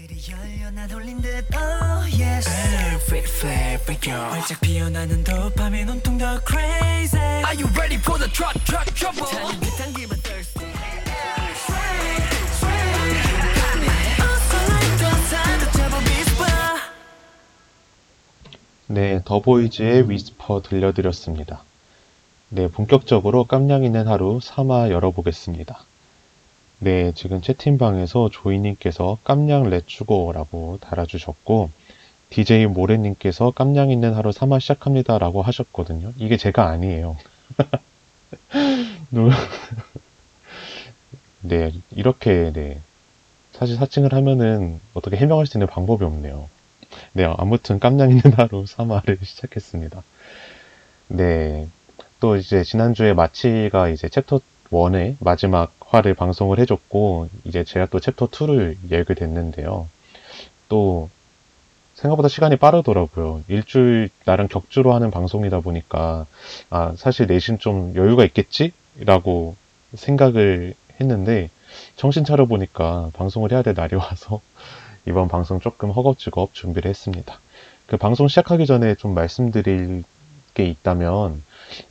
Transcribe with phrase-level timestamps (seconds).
[0.00, 2.48] 문들이 열려 난 홀린 듯 oh yes
[3.04, 8.30] Flip flip flip yo 활짝 피어나는 도파민 온통 더 crazy Are you ready for the
[8.32, 10.64] truck truck trouble 타는 듯한 기분 thirsty
[11.52, 12.16] Sway
[12.56, 13.10] sway
[14.24, 14.96] 어서 like
[15.28, 16.80] 산도 제법 whisper
[18.86, 21.62] 네, 더보이즈의 Whisper 들려드렸습니다.
[22.48, 25.84] 네, 본격적으로 깜냥 있는 하루 3화 열어보겠습니다.
[26.80, 31.70] 네, 지금 채팅방에서 조이님께서 깜냥 레츠고라고 달아주셨고,
[32.30, 36.12] DJ 모래님께서 깜냥 있는 하루 3화 시작합니다 라고 하셨거든요.
[36.16, 37.18] 이게 제가 아니에요.
[39.10, 39.30] 노-
[41.42, 42.80] 네, 이렇게, 네.
[43.52, 46.48] 사실 사칭을 하면은 어떻게 해명할 수 있는 방법이 없네요.
[47.12, 50.02] 네, 아무튼 깜냥 있는 하루 3화를 시작했습니다.
[51.08, 51.68] 네.
[52.20, 58.28] 또 이제 지난주에 마치가 이제 챕터 1의 마지막 화를 방송을 해줬고, 이제 제가 또 챕터
[58.28, 59.88] 2를 열게 됐는데요.
[60.68, 61.08] 또
[61.94, 63.42] 생각보다 시간이 빠르더라고요.
[63.48, 66.26] 일주일 나랑 격주로 하는 방송이다 보니까,
[66.70, 68.72] 아, 사실 내심 좀 여유가 있겠지?
[69.00, 69.56] 라고
[69.94, 71.50] 생각을 했는데,
[71.96, 74.40] 정신 차려 보니까 방송을 해야 될 날이 와서,
[75.06, 77.38] 이번 방송 조금 허겁지겁 준비를 했습니다.
[77.86, 80.04] 그 방송 시작하기 전에 좀 말씀드릴
[80.54, 81.42] 게 있다면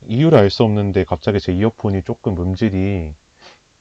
[0.06, 3.14] 이유를 알 수 없는데 갑자기 제 이어폰이 조금 음질이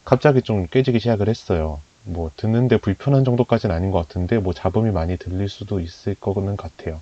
[0.05, 1.80] 갑자기 좀 깨지기 시작을 했어요.
[2.03, 7.02] 뭐 듣는데 불편한 정도까지는 아닌 것 같은데 뭐 잡음이 많이 들릴 수도 있을 거는 같아요.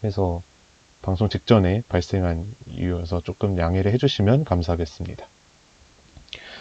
[0.00, 0.42] 그래서
[1.02, 5.26] 방송 직전에 발생한 이유여서 조금 양해를 해주시면 감사하겠습니다.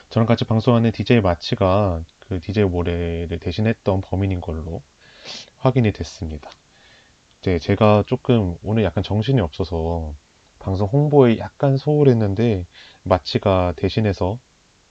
[0.09, 4.81] 저랑 같이 방송하는 DJ 마치가 그 DJ 모래를 대신했던 범인인 걸로
[5.57, 6.49] 확인이 됐습니다.
[7.41, 10.13] 이제 제가 조금 오늘 약간 정신이 없어서
[10.59, 12.65] 방송 홍보에 약간 소홀했는데
[13.03, 14.39] 마치가 대신해서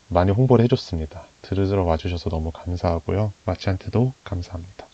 [0.08, 1.24] 많이 홍보를 해줬습니다.
[1.42, 3.32] 들으러 와주셔서 너무 감사하고요.
[3.44, 4.86] 마치한테도 감사합니다.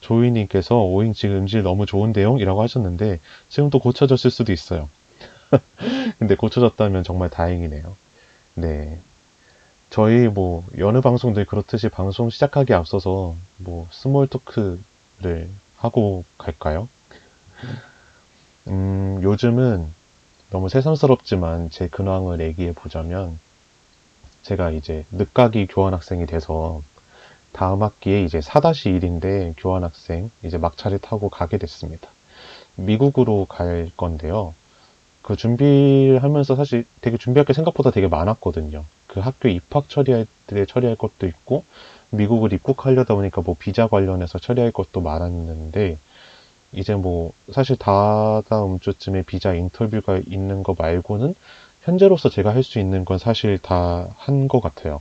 [0.00, 2.38] 조이님께서 오잉 지금 음질 너무 좋은데요?
[2.38, 4.88] 이라고 하셨는데 지금 또 고쳐졌을 수도 있어요.
[6.18, 7.96] 근데 고쳐졌다면 정말 다행이네요.
[8.54, 8.98] 네.
[9.90, 16.88] 저희 뭐 여느 방송들 그렇듯이 방송 시작하기 앞서서 뭐 small talk를 하고 갈까요?
[18.68, 19.86] 음, 요즘은
[20.50, 23.38] 너무 새삼스럽지만 제 근황을 얘기해 보자면
[24.42, 26.82] 제가 이제 늦깎이 교환학생이 돼서
[27.52, 32.08] 다음 학기에 이제 4-1인데 교환학생 이제 막차를 타고 가게 됐습니다.
[32.76, 34.54] 미국으로 갈 건데요.
[35.22, 38.84] 그 준비를 하면서 사실 되게 준비할 게 생각보다 되게 많았거든요.
[39.06, 41.64] 그 학교 입학 처리할 때 처리할 것도 있고,
[42.10, 45.98] 미국을 입국하려다 보니까 뭐 비자 관련해서 처리할 것도 많았는데,
[46.72, 51.34] 이제 뭐 사실 다다음 주쯤에 비자 인터뷰가 있는 거 말고는
[51.82, 55.00] 현재로서 제가 할 수 있는 건 사실 다 한 것 같아요.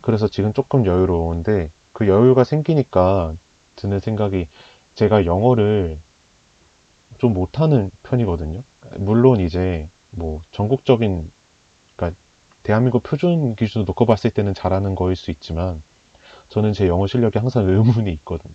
[0.00, 3.34] 그래서 지금 조금 여유로운데, 그 여유가 생기니까
[3.76, 4.48] 드는 생각이
[4.94, 5.98] 제가 영어를
[7.18, 8.62] 좀 못하는 편이거든요.
[8.96, 11.30] 물론 이제 뭐 전국적인
[11.96, 12.18] 그러니까
[12.62, 15.82] 대한민국 표준 기준으로 놓고 봤을 때는 잘하는 거일 수 있지만
[16.48, 18.54] 저는 제 영어 실력에 항상 의문이 있거든요.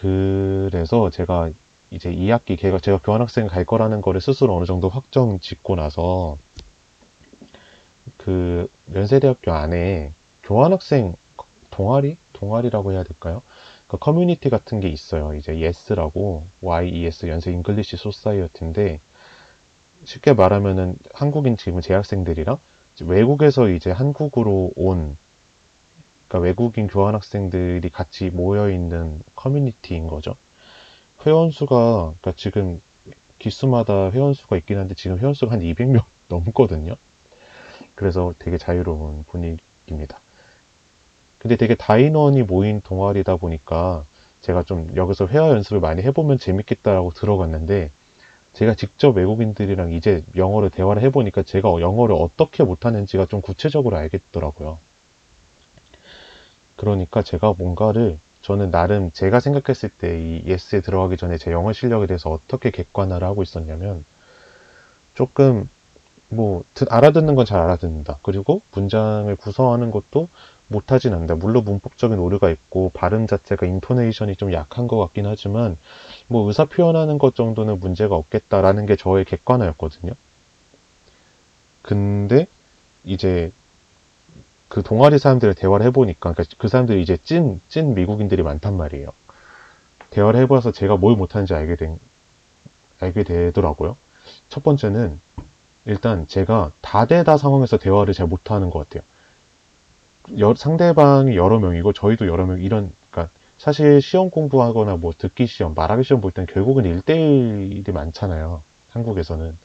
[0.00, 1.50] 그래서 제가
[1.90, 6.38] 이제 2학기 걔가 제가 교환학생 갈 거라는 거를 스스로 어느 정도 확정 짓고 나서
[8.16, 10.12] 그 연세대학교 안에
[10.44, 11.14] 교환학생
[11.70, 13.42] 동아리 동아리라고 해야 될까요?
[13.88, 15.34] 그 커뮤니티 같은 게 있어요.
[15.34, 19.00] 이제 YES라고 YES 연세 English Society인데
[20.04, 22.58] 쉽게 말하면은 한국인 지금 재학생들이랑
[23.02, 25.16] 외국에서 이제 한국으로 온
[26.28, 30.36] 그러니까 외국인 교환학생들이 같이 모여 있는 커뮤니티인 거죠.
[31.26, 32.80] 회원 수가 그러니까 지금
[33.38, 36.96] 기수마다 회원 수가 있긴 한데 지금 회원 수가 한 200명 넘거든요.
[37.94, 40.20] 그래서 되게 자유로운 분위기입니다.
[41.38, 44.04] 근데 되게 다인원이 모인 동아리다 보니까
[44.42, 47.90] 제가 좀 여기서 회화 연습을 많이 해보면 재밌겠다라고 들어갔는데
[48.52, 54.78] 제가 직접 외국인들이랑 이제 영어를 대화를 해보니까 제가 영어를 어떻게 못하는지가 좀 구체적으로 알겠더라고요.
[56.78, 62.06] 그러니까 제가 뭔가를 저는 나름 제가 생각했을 때 이 예스에 들어가기 전에 제 영어 실력에
[62.06, 64.06] 대해서 어떻게 객관화를 하고 있었냐면
[65.14, 65.68] 조금
[66.30, 68.18] 뭐 듣- 알아듣는 건 잘 알아듣는다.
[68.22, 70.28] 그리고 문장을 구성하는 것도
[70.68, 71.36] 못하진 않는다.
[71.36, 75.76] 물론 문법적인 오류가 있고 발음 자체가 인토네이션이 좀 약한 것 같긴 하지만
[76.28, 80.12] 뭐 의사 표현하는 것 정도는 문제가 없겠다라는 게 저의 객관화였거든요.
[81.82, 82.46] 근데
[83.04, 83.52] 이제
[84.68, 89.08] 그 동아리 사람들을 대화를 해보니까 그러니까 그 사람들이 이제 찐, 찐 미국인들이 많단 말이에요.
[90.10, 91.98] 대화를 해봐서 제가 뭘 못하는지 알게 된,
[93.00, 93.96] 알게 되더라고요.
[94.48, 95.20] 첫 번째는
[95.84, 99.02] 일단 제가 다대다 상황에서 대화를 잘 못하는 것 같아요.
[100.38, 105.74] 여- 상대방이 여러 명이고 저희도 여러 명 이런 그러니까 사실 시험 공부하거나 뭐 듣기 시험,
[105.74, 108.62] 말하기 시험 볼 때는 결국은 1대1이 많잖아요.
[108.90, 109.56] 한국에서는.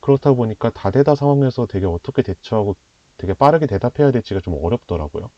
[0.00, 2.76] 그렇다 보니까 다대다 상황에서 되게 어떻게 대처하고
[3.20, 5.30] 되게 빠르게 대답해야 될지가 좀 어렵더라고요.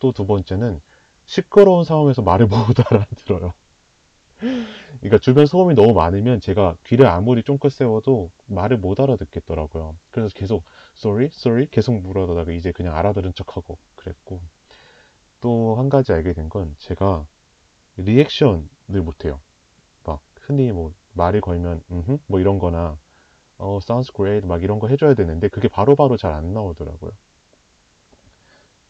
[0.00, 0.80] 또 두 번째는
[1.26, 2.56] 시끄러운 상황에서 말을 못
[2.92, 3.52] 알아들어요.
[5.00, 9.96] 그러니까 주변 소음이 너무 많으면 제가 귀를 아무리 쫑긋 세워도 말을 못 알아듣겠더라고요.
[10.10, 10.64] 그래서 계속
[10.96, 14.40] sorry, sorry 계속 물어다가 이제 그냥 알아들은 척하고 그랬고
[15.40, 17.26] 또 한 가지 알게 된 건 제가
[17.96, 18.68] 리액션을
[19.04, 19.40] 못해요.
[20.04, 22.98] 막 흔히 뭐 말을 걸면 음흠 뭐 이런 거나
[23.62, 27.12] 어 sounds great 막 이런 거 해줘야 되는데 그게 바로바로 잘 안 나오더라고요.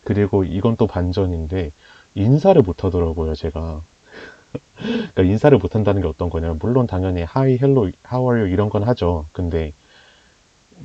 [0.05, 1.73] 그리고 이건 또 반전인데
[2.15, 3.81] 인사를 못 하더라고요, 제가.
[4.87, 8.71] 그러니까 인사를 못 한다는 게 어떤 거냐면 물론 당연히 hi, hello, how are you 이런
[8.71, 9.27] 건 하죠.
[9.33, 9.73] 근데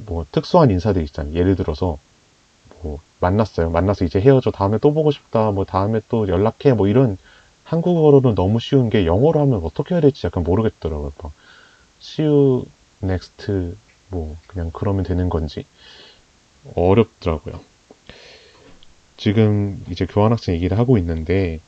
[0.06, 1.34] 뭐 특수한 인사들 있잖아요.
[1.34, 1.98] 예를 들어서
[2.84, 3.72] 뭐 만났어요.
[3.72, 4.52] 만나서 이제 헤어져.
[4.52, 5.52] 다음에 또 보고 싶다.
[5.52, 6.74] 뭐 다음에 또 연락해.
[6.74, 7.18] 뭐 이런
[7.66, 11.14] 한국어로는 너무 쉬운 게 영어로 하면 어떻게 해야 될지 약간 모르겠더라고요.
[11.22, 11.32] 막
[12.02, 12.66] see you
[13.04, 13.76] next
[14.10, 15.66] 뭐 그냥 그러면 되는 건지
[16.76, 17.60] 어렵더라고요.
[19.18, 21.60] 지금 이제 교환학생 얘기를 하고 있는데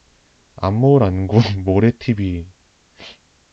[0.57, 2.45] 안모란고 모래TV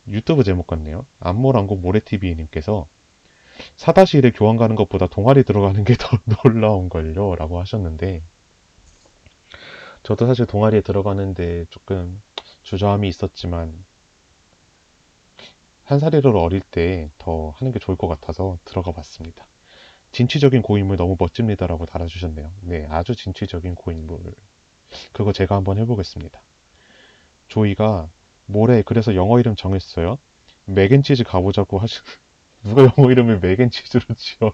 [0.09, 1.07] 유튜브 제목 같네요.
[1.21, 2.87] 안모란고 모래TV님께서
[3.77, 8.21] 사다시를 교환 가는 것보다 동아리 들어가는 게 더 놀라운걸요 라고 하셨는데
[10.03, 12.23] 저도 사실 동아리에 들어가는데 조금
[12.63, 13.75] 주저함이 있었지만
[15.87, 19.47] 한 살이라도 어릴 때 더 하는 게 좋을 것 같아서 들어가 봤습니다.
[20.13, 22.53] 진취적인 고인물 너무 멋집니다라고 달아주셨네요.
[22.63, 24.35] 네, 아주 진취적인 고인물.
[25.13, 26.41] 그거 제가 한번 해보겠습니다.
[27.49, 28.09] 조이가
[28.47, 30.19] 모레 그래서 영어 이름 정했어요.
[30.67, 32.01] 맥앤치즈 가보자고 하시.
[32.65, 34.53] 누가 영어 이름을 맥앤치즈로 지어요?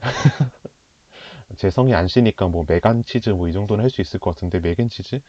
[1.56, 5.20] 제 성이 안 쉬니까 뭐 메간치즈 뭐 이 정도는 할 수 있을 것 같은데 맥앤치즈?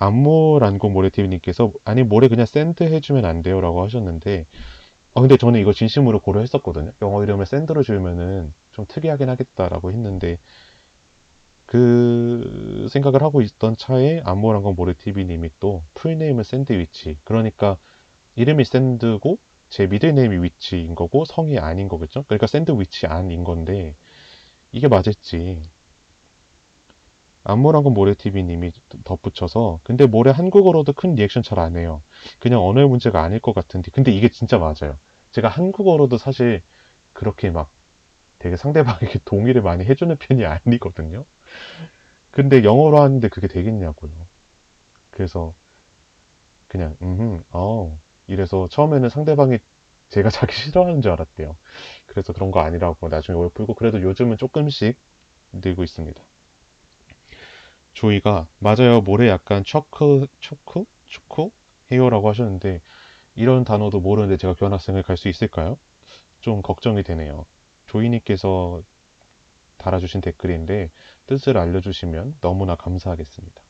[0.00, 4.46] 안모란고 모래TV님께서 아니 모레 그냥 샌드 해주면 안 돼요 라고 하셨는데
[5.14, 6.92] 아, 근데 저는 이거 진심으로 고려했었거든요.
[7.02, 10.38] 영어 이름을 샌드로 지으면은 좀 특이하긴 하겠다라고 했는데,
[11.66, 17.16] 그 생각을 하고 있던 차에 안모란건 모래TV님이 또 full name은 샌드위치.
[17.24, 17.78] 그러니까
[18.34, 19.38] 이름이 샌드고
[19.68, 22.24] 제 middle name이 위치인 거고 성이 아닌 거겠죠?
[22.24, 23.94] 그러니까 샌드위치 안인 건데,
[24.72, 25.62] 이게 맞을지.
[27.44, 28.72] 안모란건 모래TV님이
[29.04, 32.02] 덧붙여서, 근데 모래 한국어로도 큰 리액션 잘 안 해요.
[32.38, 34.98] 그냥 언어의 문제가 아닐 것 같은데, 근데 이게 진짜 맞아요.
[35.32, 36.62] 제가 한국어로도 사실
[37.12, 37.70] 그렇게 막
[38.38, 41.24] 되게 상대방에게 동의를 많이 해주는 편이 아니거든요.
[42.30, 44.10] 근데 영어로 하는데 그게 되겠냐고요.
[45.10, 45.54] 그래서
[46.68, 49.58] 그냥 음, 어 이래서 처음에는 상대방이
[50.08, 51.56] 제가 자기 싫어하는 줄 알았대요.
[52.06, 54.98] 그래서 그런 거 아니라고 나중에 오해 풀고 그래도 요즘은 조금씩
[55.52, 56.22] 늘고 있습니다.
[58.00, 59.02] 조이가 맞아요.
[59.02, 61.52] 모래 약간 초크 초크 초코
[61.92, 62.80] 해요라고 하셨는데
[63.36, 65.78] 이런 단어도 모르는데 제가 교환학생을 갈 수 있을까요?
[66.40, 67.44] 좀 걱정이 되네요.
[67.88, 68.82] 조이님께서
[69.76, 70.88] 달아주신 댓글인데
[71.26, 73.62] 뜻을 알려주시면 너무나 감사하겠습니다.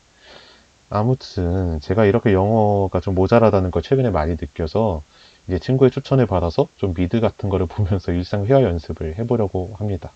[0.89, 5.03] 아무튼 제가 이렇게 영어가 좀 모자라다는 걸 최근에 많이 느껴서
[5.47, 10.13] 이제 친구의 추천을 받아서 좀 미드 같은 거를 보면서 일상 회화 연습을 해보려고 합니다.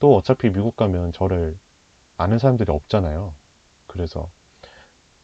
[0.00, 1.58] 또 어차피 미국 가면 저를
[2.16, 3.34] 아는 사람들이 없잖아요.
[3.86, 4.28] 그래서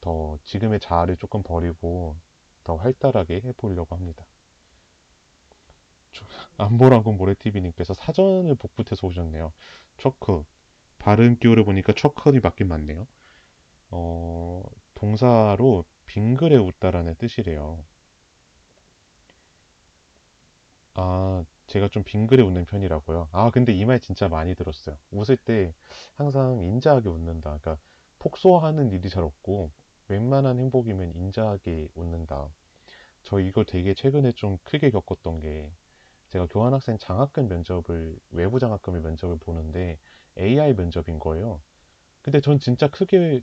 [0.00, 2.16] 더 지금의 자아를 조금 버리고
[2.64, 4.26] 더 활달하게 해보려고 합니다.
[6.58, 9.52] 안보라고 모래TV님께서 사전을 복붙해서 오셨네요.
[9.96, 10.44] 초크.
[10.98, 13.06] 발음 기호를 보니까 초크이 맞긴 맞네요.
[13.90, 14.64] 어,
[14.94, 17.84] 동사로 빙그레 웃다라는 뜻이래요.
[20.94, 23.28] 아, 제가 좀 빙그레 웃는 편이라고요.
[23.32, 24.96] 아, 근데 이 말 진짜 많이 들었어요.
[25.12, 25.72] 웃을 때
[26.14, 27.58] 항상 인자하게 웃는다.
[27.60, 27.78] 그러니까
[28.18, 29.70] 폭소하는 일이 잘 없고
[30.08, 32.48] 웬만한 행복이면 인자하게 웃는다.
[33.22, 35.72] 저 이거 되게 최근에 좀 크게 겪었던 게
[36.30, 39.98] 제가 교환학생 장학금 면접을 외부 장학금을 면접을 보는데
[40.38, 41.60] AI 면접인 거예요.
[42.22, 43.42] 근데 전 진짜 크게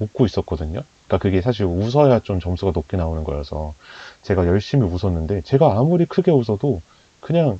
[0.00, 0.82] 웃고 있었거든요.
[1.06, 3.74] 그러니까 그게 사실 웃어야 좀 점수가 높게 나오는 거여서
[4.22, 6.82] 제가 열심히 웃었는데 제가 아무리 크게 웃어도
[7.26, 7.58] 그냥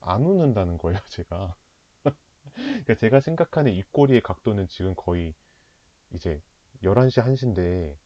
[0.00, 1.54] 안 웃는다는 거예요, 제가.
[2.54, 5.34] 그러니까 제가 생각하는 입꼬리의 각도는 지금 거의
[6.10, 6.40] 이제
[6.82, 7.96] 11시 1시인데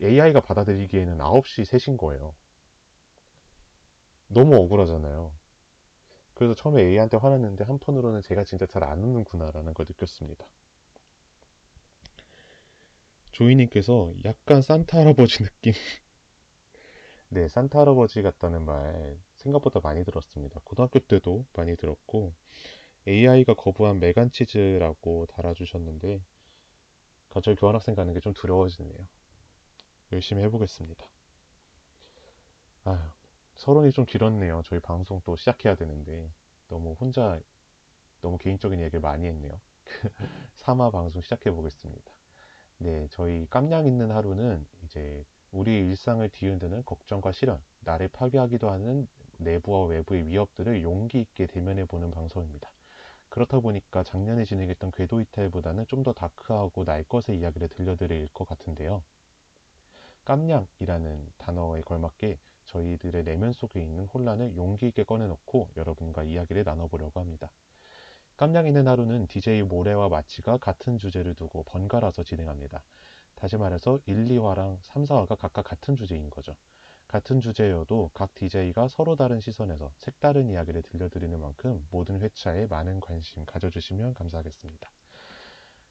[0.00, 2.36] AI가 받아들이기에는 9시 3시인 거예요.
[4.28, 5.34] 너무 억울하잖아요.
[6.34, 10.46] 그래서 처음에 A한테 화났는데 한편으로는 제가 진짜 잘 안 웃는구나라는 걸 느꼈습니다.
[13.32, 15.72] 조이님께서 약간 산타 할아버지 느낌.
[17.30, 20.60] 네, 산타 할아버지 같다는 말 생각보다 많이 들었습니다.
[20.64, 22.32] 고등학교 때도 많이 들었고
[23.08, 26.22] AI가 거부한 메간치즈라고 달아주셨는데
[27.30, 29.08] 갑자기 교환학생 가는 게 좀 두려워지네요.
[30.12, 31.06] 열심히 해보겠습니다.
[32.84, 33.10] 아휴,
[33.56, 34.62] 서론이 좀 길었네요.
[34.64, 36.30] 저희 방송 또 시작해야 되는데
[36.68, 37.40] 너무 혼자
[38.20, 39.60] 너무 개인적인 얘기를 많이 했네요.
[40.56, 42.12] 3화 방송 시작해 보겠습니다.
[42.78, 49.08] 네, 저희 깜냥 있는 하루는 이제 우리 일상을 뒤흔드는 걱정과 실현, 나를 파괴하기도 하는
[49.38, 52.70] 내부와 외부의 위협들을 용기 있게 대면해 보는 방송입니다.
[53.28, 59.02] 그렇다 보니까 작년에 진행했던 궤도 이탈보다는 좀 더 다크하고 날 것의 이야기를 들려드릴 것 같은데요.
[60.24, 67.50] 깜냥이라는 단어에 걸맞게 저희들의 내면 속에 있는 혼란을 용기 있게 꺼내놓고 여러분과 이야기를 나눠보려고 합니다.
[68.36, 72.82] 깜냥 있는 하루는 DJ 모래와 마치가 같은 주제를 두고 번갈아서 진행합니다.
[73.34, 76.56] 다시 말해서 1, 2화랑 3, 4화가 각각 같은 주제인 거죠.
[77.08, 83.44] 같은 주제여도 각 DJ가 서로 다른 시선에서 색다른 이야기를 들려드리는 만큼 모든 회차에 많은 관심
[83.44, 84.90] 가져주시면 감사하겠습니다.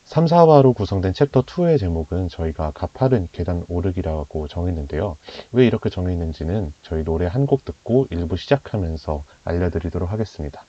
[0.05, 5.15] 3, 4화로 구성된 챕터 2의 제목은 저희가 가파른 계단 오르기라고 정했는데요.
[5.53, 10.65] 왜 이렇게 정했는지는 저희 노래 한 곡 듣고 일부 시작하면서 알려드리도록 하겠습니다.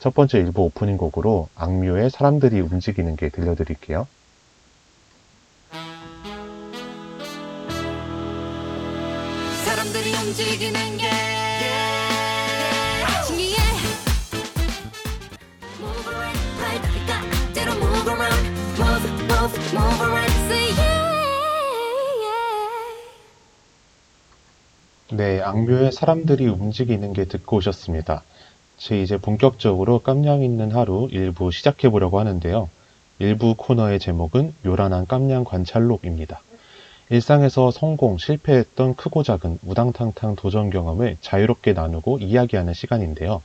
[0.00, 4.08] 첫 번째 일부 오프닝 곡으로 악뮤의 사람들이 움직이는 게 들려드릴게요.
[10.24, 11.04] 움직이는 게
[25.10, 28.22] 네, 악뮤의 사람들이 움직이는 게 듣고 오셨습니다.
[28.78, 32.70] 제 이제 본격적으로 깜냥 있는 하루 일부 시작해 보려고 하는데요.
[33.18, 36.40] 일부 코너의 제목은 요란한 깜냥 관찰록입니다.
[37.10, 43.42] 일상에서 성공, 실패했던 크고 작은 우당탕탕 도전 경험을 자유롭게 나누고 이야기하는 시간인데요.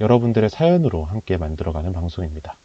[0.00, 2.56] 여러분들의 사연으로 함께 만들어가는 방송입니다.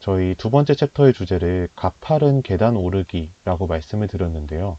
[0.00, 4.78] 저희 두 번째 챕터의 주제를 가파른 계단 오르기라고 말씀을 드렸는데요.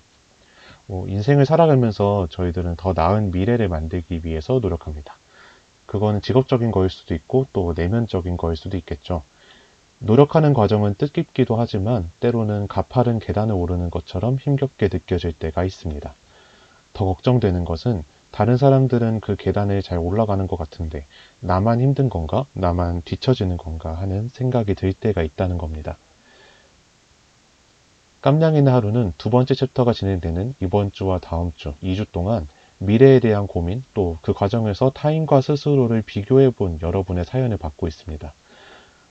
[0.90, 5.16] 어, 인생을 살아가면서 저희들은 더 나은 미래를 만들기 위해서 노력합니다.
[5.86, 9.22] 그거는 직업적인 거일 수도 있고 또 내면적인 거일 수도 있겠죠.
[10.06, 16.14] 노력하는 과정은 뜻깊기도 하지만 때로는 가파른 계단을 오르는 것처럼 힘겹게 느껴질 때가 있습니다.
[16.92, 21.06] 더 걱정되는 것은 다른 사람들은 그 계단을 잘 올라가는 것 같은데
[21.40, 22.46] 나만 힘든 건가?
[22.52, 23.94] 나만 뒤처지는 건가?
[23.94, 25.96] 하는 생각이 들 때가 있다는 겁니다.
[28.22, 32.48] 깜냥이는 하루는 두 번째 챕터가 진행되는 이번 주와 다음 주 2주 동안
[32.80, 38.34] 미래에 대한 고민 또 그 과정에서 타인과 스스로를 비교해 본 여러분의 사연을 받고 있습니다.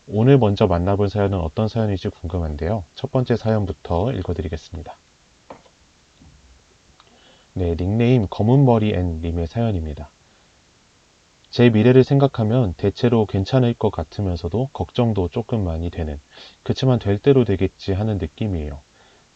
[0.08, 2.84] 오늘 먼저 만나볼 사연은 어떤 사연일지 궁금한데요.
[2.94, 4.96] 첫 번째 사연부터 읽어드리겠습니다.
[7.54, 10.08] 네, 닉네임 검은머리 앤 님의 사연입니다.
[11.50, 16.18] 제 미래를 생각하면 대체로 괜찮을 것 같으면서도 걱정도 조금 많이 되는,
[16.62, 18.80] 그치만 될 대로 되겠지 하는 느낌이에요.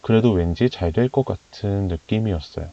[0.01, 2.69] 그래도 왠지 잘 될 것 같은 느낌이었어요.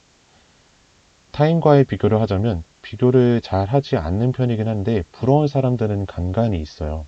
[1.32, 7.06] 타인과의 비교를 하자면 비교를 잘 하지 않는 편이긴 한데 부러운 사람들은 간간히 있어요.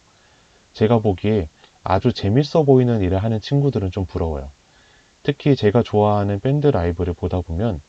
[0.76, 1.48] 제가 보기에
[1.82, 4.50] 아주 재밌어 보이는 일을 하는 친구들은 좀 부러워요.
[5.22, 7.80] 특히 제가 좋아하는 밴드 라이브를 보다 보면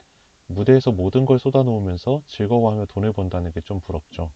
[0.47, 4.31] 무대에서 모든 걸 쏟아놓으면서 즐거워하며 돈을 번다는 게 좀 부럽죠.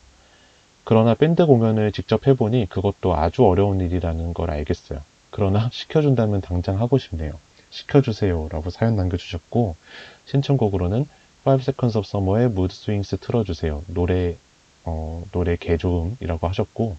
[0.83, 4.99] 그러나 밴드 공연을 직접 해보니 그것도 아주 어려운 일이라는 걸 알겠어요.
[5.29, 7.31] 그러나 시켜준다면 당장 하고 싶네요.
[7.69, 8.49] 시켜주세요.
[8.51, 9.77] 라고 사연 남겨주셨고,
[10.25, 11.07] 신청곡으로는
[11.45, 13.83] 5 Seconds of Summer의 Mood Swings 틀어주세요.
[13.87, 14.35] 노래,
[14.83, 16.97] 어, 노래 개조음이라고 하셨고,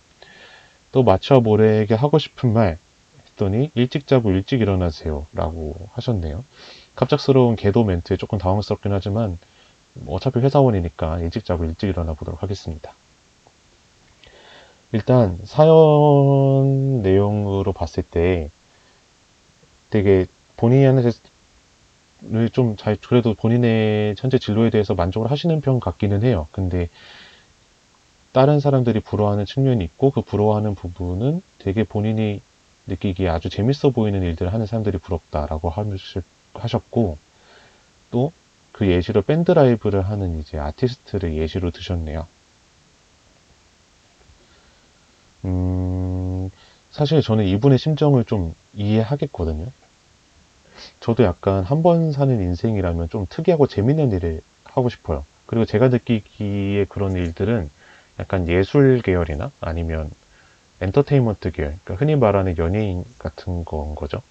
[0.93, 2.79] 또 마치와 모래에게 하고 싶은 말
[3.27, 5.27] 했더니 일찍 자고 일찍 일어나세요.
[5.33, 6.45] 라고 하셨네요.
[6.95, 9.39] 갑작스러운 개도 멘트에 조금 당황스럽긴 하지만,
[9.95, 12.93] 뭐 어차피 회사원이니까 일찍 자고 일찍 일어나 보도록 하겠습니다.
[14.93, 18.51] 일단 사연 내용으로 봤을 때
[19.89, 20.27] 되게
[20.59, 21.11] 본인한테
[22.53, 26.47] 좀 잘, 그래도 본인의 현재 진로에 대해서 만족을 하시는 편 같기는 해요.
[26.53, 26.89] 근데
[28.33, 32.41] 다른 사람들이 부러워하는 측면이 있고 그 부러워하는 부분은 되게 본인이
[32.87, 35.73] 느끼기에 아주 재밌어 보이는 일들을 하는 사람들이 부럽다라고
[36.55, 37.19] 하셨고
[38.11, 38.33] 또
[38.73, 42.27] 그 예시로 밴드 라이브를 하는 이제 아티스트를 예시로 드셨네요.
[45.45, 46.51] 음,
[46.91, 49.67] 사실 저는 이분의 심정을 좀 이해하겠거든요.
[51.01, 55.25] 저도 약간 한 번 사는 인생이라면 좀 특이하고 재밌는 일을 하고 싶어요.
[55.47, 57.71] 그리고 제가 느끼기에 그런 일들은
[58.23, 60.09] 약간 예술 계열이나 아니면
[60.81, 64.23] 엔터테인먼트 계열, 그러니까 흔히 말하는 연예인 같은 건 거죠.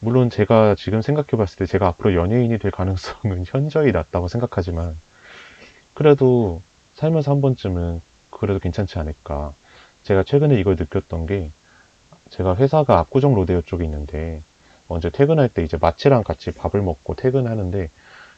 [0.00, 4.96] 물론 제가 지금 생각해 봤을 때 제가 앞으로 연예인이 될 가능성은 현저히 낮다고 생각하지만
[5.94, 6.60] 그래도
[6.94, 9.54] 살면서 한 번쯤은 그래도 괜찮지 않을까.
[10.02, 11.50] 제가 최근에 이걸 느꼈던 게
[12.30, 14.42] 제가 회사가 압구정 로데오 쪽에 있는데
[14.88, 17.88] 언제 퇴근할 때 이제 마치랑 같이 밥을 먹고 퇴근하는데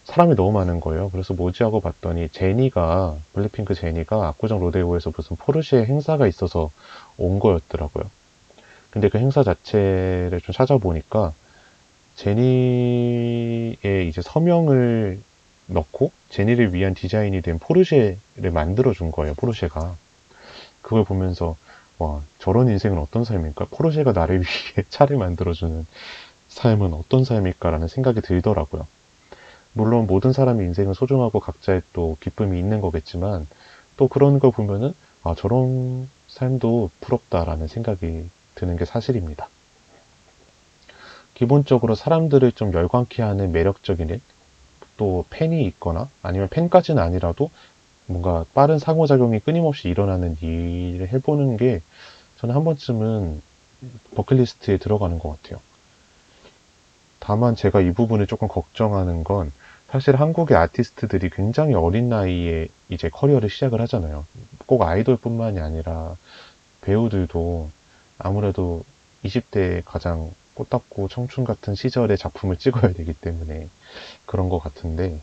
[0.08, 1.10] 사람이 너무 많은 거예요.
[1.10, 6.70] 그래서 뭐지 하고 봤더니 제니가 블랙핑크 제니가 압구정 로데오에서 무슨 포르쉐 행사가 있어서
[7.18, 8.04] 온 거였더라고요.
[8.90, 11.34] 근데 그 행사 자체를 좀 찾아보니까
[12.16, 13.76] 제니의
[14.08, 15.20] 이제 서명을
[15.66, 19.34] 넣고 제니를 위한 디자인이 된 포르쉐를 만들어 준 거예요.
[19.34, 19.94] 포르쉐가
[20.80, 21.54] 그걸 보면서
[21.98, 23.66] 와 저런 인생은 어떤 삶일까?
[23.72, 25.86] 포르쉐가 나를 위해 차를 만들어 주는
[26.48, 28.86] 삶은 어떤 삶일까라는 생각이 들더라고요.
[29.78, 33.46] 물론 모든 사람의 인생은 소중하고 각자의 또 기쁨이 있는 거겠지만
[33.96, 34.92] 또 그런 걸 보면은
[35.22, 39.48] 아 저런 삶도 부럽다라는 생각이 드는 게 사실입니다.
[41.34, 44.20] 기본적으로 사람들을 좀 열광케 하는 매력적인
[44.96, 47.48] 또 팬이 있거나 아니면 팬까지는 아니라도
[48.06, 51.82] 뭔가 빠른 상호작용이 끊임없이 일어나는 일을 해보는 게
[52.38, 53.40] 저는 한 번쯤은
[54.16, 55.60] 버킷리스트에 들어가는 것 같아요.
[57.20, 59.52] 다만 제가 이 부분을 조금 걱정하는 건
[59.90, 64.26] 사실 한국의 아티스트들이 굉장히 어린 나이에 이제 커리어를 시작을 하잖아요.
[64.66, 66.16] 꼭 아이돌뿐만이 아니라
[66.82, 67.70] 배우들도
[68.18, 68.84] 아무래도
[69.24, 73.68] 20대에 가장 꽃답고 청춘 같은 시절의 작품을 찍어야 되기 때문에
[74.26, 75.20] 그런 것 같은데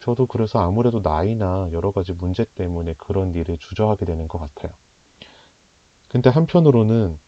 [0.00, 4.72] 저도 그래서 아무래도 나이나 여러 가지 문제 때문에 그런 일을 주저하게 되는 것 같아요.
[6.08, 7.18] 근데 한편으로는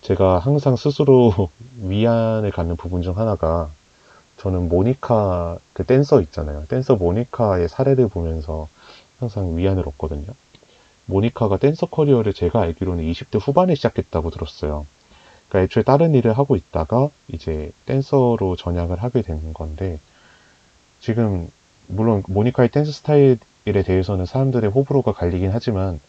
[0.00, 3.70] 제가 항상 스스로 위안을 갖는 부분 중 하나가
[4.40, 6.64] 저는 모니카 그 댄서 있잖아요.
[6.68, 8.68] 댄서 모니카의 사례를 보면서
[9.18, 10.32] 항상 위안을 얻거든요.
[11.04, 14.86] 모니카가 댄서 커리어를 제가 알기로는 20대 후반에 시작했다고 들었어요.
[15.48, 19.98] 그러니까 애초에 다른 일을 하고 있다가 이제 댄서로 전향을 하게 된 건데
[21.00, 21.50] 지금
[21.86, 23.36] 물론 모니카의 댄스 스타일에
[23.84, 26.00] 대해서는 사람들의 호불호가 갈리긴 하지만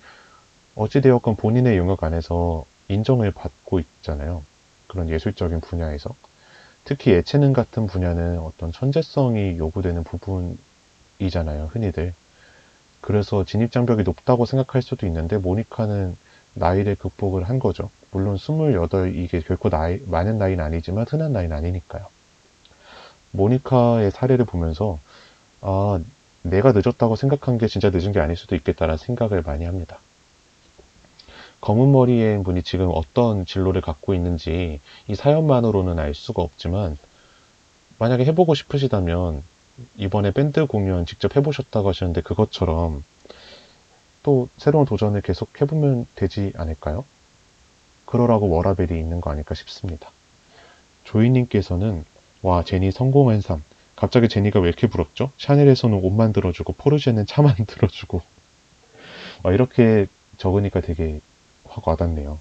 [0.76, 4.42] 어찌되었건 본인의 영역 안에서 인정을 받고 있잖아요.
[4.88, 6.16] 그런 예술적인 분야에서.
[6.84, 12.14] 특히 예체능 같은 분야는 어떤 천재성이 요구되는 부분이잖아요, 흔히들.
[13.02, 16.16] 그래서 진입장벽이 높다고 생각할 수도 있는데, 모니카는
[16.54, 17.90] 나이를 극복을 한 거죠.
[18.12, 22.06] 물론 28 이게 결코 나이, 많은 나이는 아니지만 흔한 나이는 아니니까요.
[23.32, 25.00] 모니카의 사례를 보면서
[25.62, 26.00] 아
[26.44, 30.00] 내가 늦었다고 생각한 게 진짜 늦은 게 아닐 수도 있겠다라는 생각을 많이 합니다.
[31.62, 36.98] 검은 머리의 분이 지금 어떤 진로를 갖고 있는지 이 사연만으로는 알 수가 없지만
[38.00, 39.44] 만약에 해보고 싶으시다면
[39.98, 43.04] 이번에 밴드 공연 직접 해보셨다고 하셨는데 그것처럼
[44.24, 47.06] 또 새로운 도전을 계속 해보면 되지 않을까요?
[48.06, 50.10] 그러라고 워라벨이 있는 거 아닐까 싶습니다.
[51.06, 52.04] 조이님께서는
[52.42, 53.64] 와 제니 성공한 삶
[53.96, 55.32] 갑자기 제니가 왜 이렇게 부럽죠?
[55.38, 58.22] 샤넬에서는 옷 만들어주고 포르쉐는 차 만들어주고
[59.44, 61.20] 와, 이렇게 적으니까 되게
[61.72, 62.40] 확 와닿네요.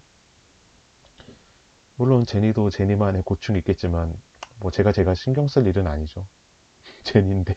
[1.95, 4.21] 물론 제니도 제니만의 고충이 있겠지만
[4.59, 6.27] 뭐 제가 제가 신경 쓸 일은 아니죠.
[7.03, 7.55] 제니인데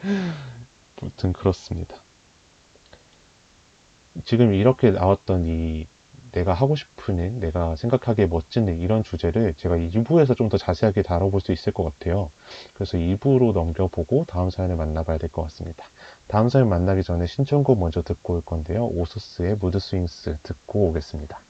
[1.00, 2.04] 아무튼 그렇습니다.
[4.24, 5.86] 지금 이렇게 나왔던 이
[6.32, 11.02] 내가 하고 싶은 일, 내가 생각하기에 멋진 일, 이런 주제를 제가 2부에서 좀 더 자세하게
[11.02, 12.30] 다뤄볼 수 있을 것 같아요.
[12.74, 15.90] 그래서 2부로 넘겨보고 다음 사연을 만나봐야 될 것 같습니다.
[16.30, 18.86] 다음 사연 만나기 전에 신청곡 먼저 듣고 올 건데요.
[18.86, 21.40] 오소스의 무드 스윙스 듣고 오겠습니다.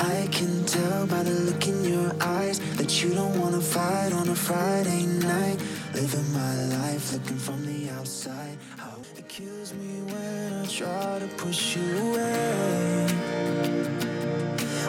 [0.00, 4.28] I can tell by the look in your eyes that you don't wanna fight on
[4.28, 5.62] a Friday night.
[5.94, 8.58] Living my life looking from the outside.
[8.76, 13.06] How accuse me when I try to push you away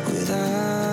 [0.10, 0.89] without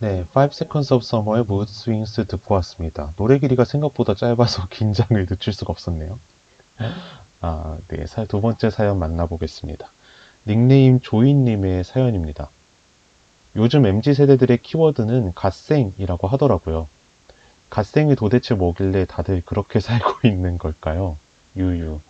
[0.00, 3.12] 네, 5 Seconds of Summer의 Mood Swings 듣고 왔습니다.
[3.16, 6.18] 노래 길이가 생각보다 짧아서 긴장을 늦출 수가 없었네요.
[7.42, 9.90] 아, 네, 사- 두 번째 사연 만나보겠습니다.
[10.46, 12.48] 닉네임 조이님의 사연입니다.
[13.56, 16.88] 요즘 MZ 세대들의 키워드는 갓생이라고 하더라고요.
[17.68, 21.18] 갓생이 도대체 뭐길래 다들 그렇게 살고 있는 걸까요?
[21.56, 22.00] 유유.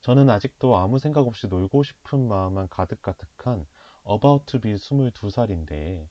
[0.00, 3.66] 저는 아직도 아무 생각 없이 놀고 싶은 마음만 가득가득한
[4.08, 6.06] about to be 22살인데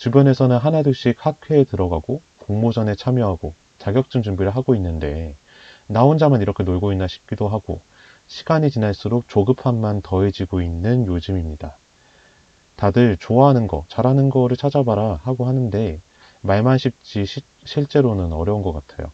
[0.00, 5.34] 주변에서는 하나둘씩 학회에 들어가고 공모전에 참여하고 자격증 준비를 하고 있는데
[5.88, 7.82] 나 혼자만 이렇게 놀고 있나 싶기도 하고
[8.26, 11.76] 시간이 지날수록 조급함만 더해지고 있는 요즘입니다.
[12.76, 16.00] 다들 좋아하는 거, 잘하는 거를 찾아봐라 하고 하는데
[16.40, 19.10] 말만 쉽지 시- 실제로는 어려운 것 같아요.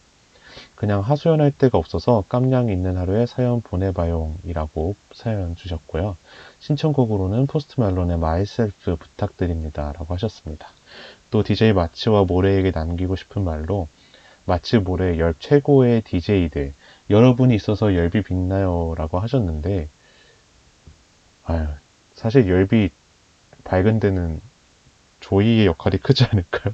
[0.75, 6.15] 그냥 하소연할 데가 없어서 깜냥 있는 하루에 사연 보내봐요 이라고 사연 주셨고요.
[6.61, 10.76] 신청곡으로는 포스트 말론의 Myself 부탁드립니다 라고 하셨습니다.
[11.31, 13.87] 또 DJ 마치와 모래에게 남기고 싶은 말로
[14.45, 16.73] 마치 모래 열 최고의 DJ들
[17.09, 19.89] 여러분이 있어서 열비 빛나요 라고 하셨는데
[21.43, 21.67] 아유
[22.13, 22.89] 사실 열비
[23.63, 24.41] 밝은 데는
[25.21, 26.73] 조이의 역할이 크지 않을까요?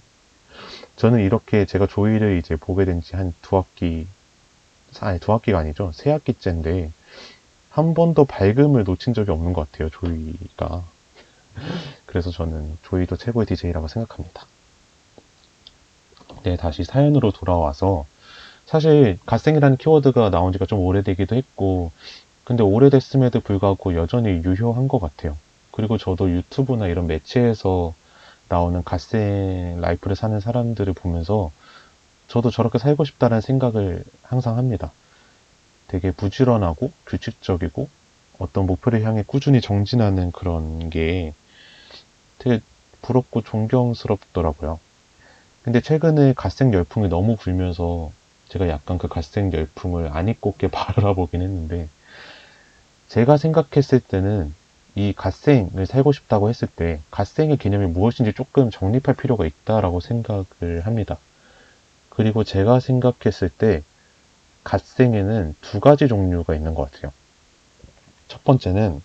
[0.98, 4.08] 저는 이렇게 제가 조이를 이제 보게 된 지 한 두 학기,
[5.02, 5.92] 아니 두 학기가 아니죠.
[5.94, 6.92] 세 학기째인데
[7.70, 9.90] 한 번도 밝음을 놓친 적이 없는 것 같아요.
[9.90, 10.84] 조이가.
[12.06, 14.46] 그래서 저는 조이도 최고의 DJ라고 생각합니다.
[16.44, 18.06] 네, 다시 사연으로 돌아와서
[18.66, 21.92] 사실 갓생이라는 키워드가 나온 지가 좀 오래되기도 했고
[22.44, 25.38] 근데 오래됐음에도 불구하고 여전히 유효한 것 같아요.
[25.72, 27.94] 그리고 저도 유튜브나 이런 매체에서
[28.50, 31.52] 나오는 갓생 라이프를 사는 사람들을 보면서
[32.28, 34.92] 저도 저렇게 살고 싶다는 생각을 항상 합니다.
[35.88, 37.88] 되게 부지런하고 규칙적이고
[38.40, 41.34] 어떤 목표를 향해 꾸준히 정진하는 그런 게
[42.44, 42.60] 되게
[43.02, 44.80] 부럽고 존경스럽더라고요.
[45.64, 48.12] 근데 최근에 갓생 열풍이 너무 불면서
[48.50, 51.88] 제가 약간 그 갓생 열풍을 안 입고 게 바라보긴 했는데
[53.08, 54.54] 제가 생각했을 때는
[54.96, 61.18] 이 갓생을 살고 싶다고 했을 때 갓생의 개념이 무엇인지 조금 정립할 필요가 있다라고 생각을 합니다.
[62.10, 63.82] 그리고 제가 생각했을 때
[64.64, 67.12] 갓생에는 두 가지 종류가 있는 것 같아요.
[68.28, 69.02] 첫 번째는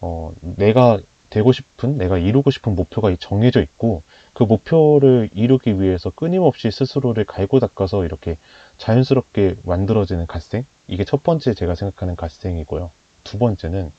[0.00, 1.00] 어, 내가
[1.34, 7.58] 되고 싶은, 내가 이루고 싶은 목표가 정해져 있고 그 목표를 이루기 위해서 끊임없이 스스로를 갈고
[7.58, 8.36] 닦아서 이렇게
[8.78, 10.64] 자연스럽게 만들어지는 갓생?
[10.86, 12.88] 이게 첫 번째 제가 생각하는 갓생이고요.
[13.24, 13.90] 두 번째는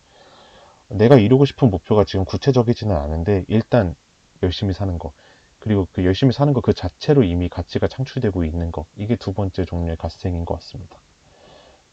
[0.87, 3.97] 내가 이루고 싶은 목표가 지금 구체적이지는 않은데 일단
[4.41, 5.11] 열심히 사는 거
[5.59, 9.97] 그리고 그 열심히 사는 거그 자체로 이미 가치가 창출되고 있는 거 이게 두 번째 종류의
[9.97, 10.99] 갓생인 것 같습니다.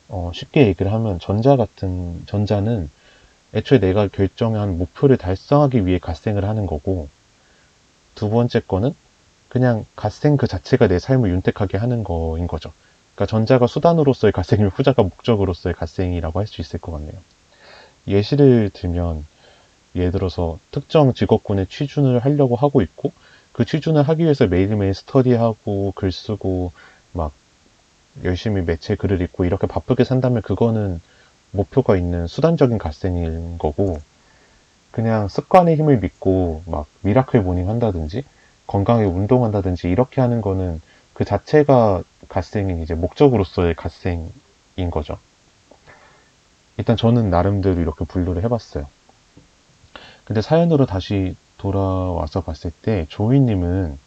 [0.08, 2.90] 어, 쉽게 얘기를 하면 전자 같은 전자는
[3.54, 7.08] 애초에 내가 결정한 목표를 달성하기 위해 갓생을 하는 거고
[8.14, 8.94] 두 번째 거는
[9.48, 12.72] 그냥 갓생 그 자체가 내 삶을 윤택하게 하는 거인 거죠.
[13.14, 17.12] 그러니까 전자가 수단으로서의 갓생이면 후자가 목적으로서의 갓생이라고 할 수 있을 것 같네요.
[18.08, 19.26] 예시를 들면
[19.94, 23.12] 예를 들어서 특정 직업군에 취준을 하려고 하고 있고
[23.52, 26.72] 그 취준을 하기 위해서 매일매일 스터디하고 글 쓰고
[27.12, 27.32] 막
[28.24, 31.00] 열심히 매체 글을 읽고 이렇게 바쁘게 산다면 그거는
[31.52, 34.00] 목표가 있는 수단적인 갓생인 거고
[34.90, 38.24] 그냥 습관의 힘을 믿고 막 miracle morning 한다든지
[38.66, 40.80] 건강하게 운동한다든지 이렇게 하는 거는
[41.14, 44.30] 그 자체가 갓생인 이제 목적으로서의 갓생인
[44.90, 45.18] 거죠.
[46.78, 48.86] 일단 저는 나름대로 이렇게 분류를 해봤어요.
[50.24, 53.98] 근데 사연으로 다시 돌아와서 봤을 때 조이님은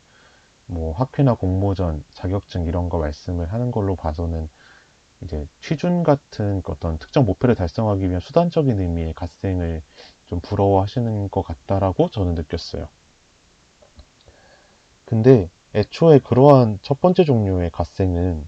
[0.67, 4.49] 뭐 학회나 공모전, 자격증 이런 거 말씀을 하는 걸로 봐서는
[5.21, 9.81] 이제 취준 같은 어떤 특정 목표를 달성하기 위한 수단적인 의미의 갓생을
[10.27, 12.87] 좀 부러워하시는 것 같다라고 저는 느꼈어요.
[15.05, 18.45] 근데 애초에 그러한 첫 번째 종류의 갓생은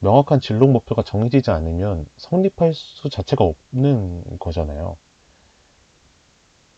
[0.00, 4.96] 명확한 진로 목표가 정해지지 않으면 성립할 수 자체가 없는 거잖아요.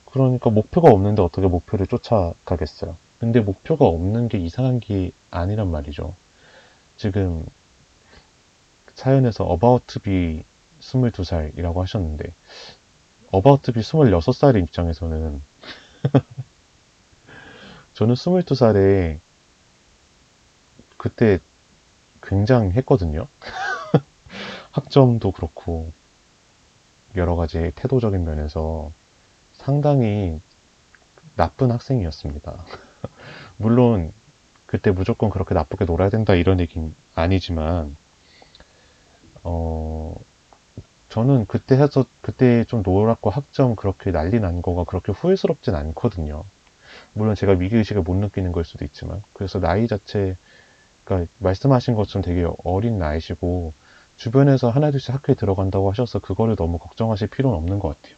[0.06, 2.96] 그러니까 목표가 없는데 어떻게 목표를 쫓아가겠어요.
[3.18, 6.14] 근데 목표가 없는 게 이상한 게 아니란 말이죠.
[6.96, 7.44] 지금
[8.94, 9.44] 사연에서
[9.86, 10.42] to be
[10.80, 12.32] 22살이라고 하셨는데
[13.62, 15.40] to be 26살의 입장에서는
[17.94, 19.18] 저는 22살에
[20.96, 21.38] 그때
[22.22, 23.26] 굉장했거든요.
[24.72, 25.92] 학점도 그렇고
[27.16, 28.90] 여러 가지 태도적인 면에서
[29.54, 30.40] 상당히
[31.36, 32.64] 나쁜 학생이었습니다.
[33.58, 34.12] 물론
[34.66, 37.94] 그때 무조건 그렇게 나쁘게 놀아야 된다 이런 얘기는 아니지만
[39.44, 40.14] 어
[41.10, 46.44] 저는 그때 해서 그때 좀 놀았고 학점 그렇게 난리 난 거가 그렇게 후회스럽진 않거든요.
[47.12, 50.36] 물론 제가 위기의식을 못 느끼는 걸 수도 있지만 그래서 나이 자체
[51.04, 53.72] 그러니까 말씀하신 것처럼 되게 어린 나이시고
[54.16, 58.16] 주변에서 하나둘씩 학교에 들어간다고 하셔서 그거를 너무 걱정하실 필요는 없는 것 같아요.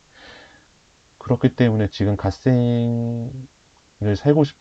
[1.19, 3.31] 그렇기 때문에 지금 갓생을
[4.17, 4.57] 살고 싶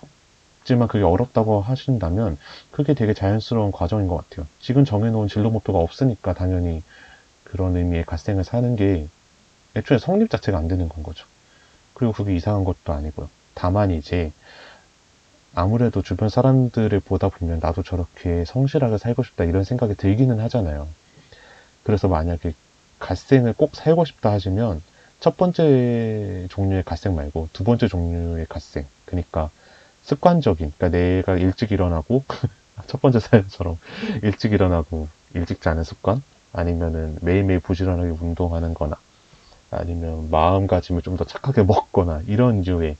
[0.66, 2.38] 지만 그게 어렵다고 하신다면
[2.72, 4.48] 그게 되게 자연스러운 과정인 것 같아요.
[4.60, 6.84] 지금 정해놓은 진로 목표가 없으니까 당연히
[7.44, 9.08] 그런 의미의 갓생을 사는 게
[9.76, 11.26] 애초에 성립 자체가 안 되는 건 거죠.
[11.94, 13.30] 그리고 그게 이상한 것도 아니고요.
[13.54, 14.32] 다만 이제
[15.54, 20.88] 아무래도 주변 사람들을 보다 보면 나도 저렇게 성실하게 살고 싶다 이런 생각이 들기는 하잖아요.
[21.84, 22.54] 그래서 만약에
[23.00, 24.82] 갓생을 꼭 살고 싶다 하시면
[25.20, 28.86] 첫 번째 종류의 갓생 말고 두 번째 종류의 갓생.
[29.06, 29.50] 그러니까
[30.06, 32.26] 습관적인, 그러니까 내가 일찍 일어나고
[32.88, 33.80] 첫 번째 사연처럼
[34.24, 38.98] 일찍 일어나고 일찍 자는 습관 아니면은 매일매일 부지런하게 운동하는 거나
[39.72, 42.98] 아니면 마음가짐을 좀 더 착하게 먹거나 이런 류의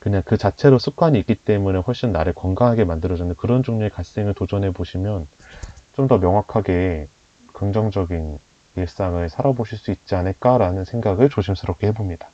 [0.00, 5.28] 그냥 그 자체로 습관이 있기 때문에 훨씬 나를 건강하게 만들어주는 그런 종류의 갓생을 도전해 보시면
[5.94, 7.08] 좀 더 명확하게
[7.54, 8.38] 긍정적인
[8.76, 12.32] 일상을 살아보실 수 있지 않을까라는 생각을 조심스럽게 해봅니다.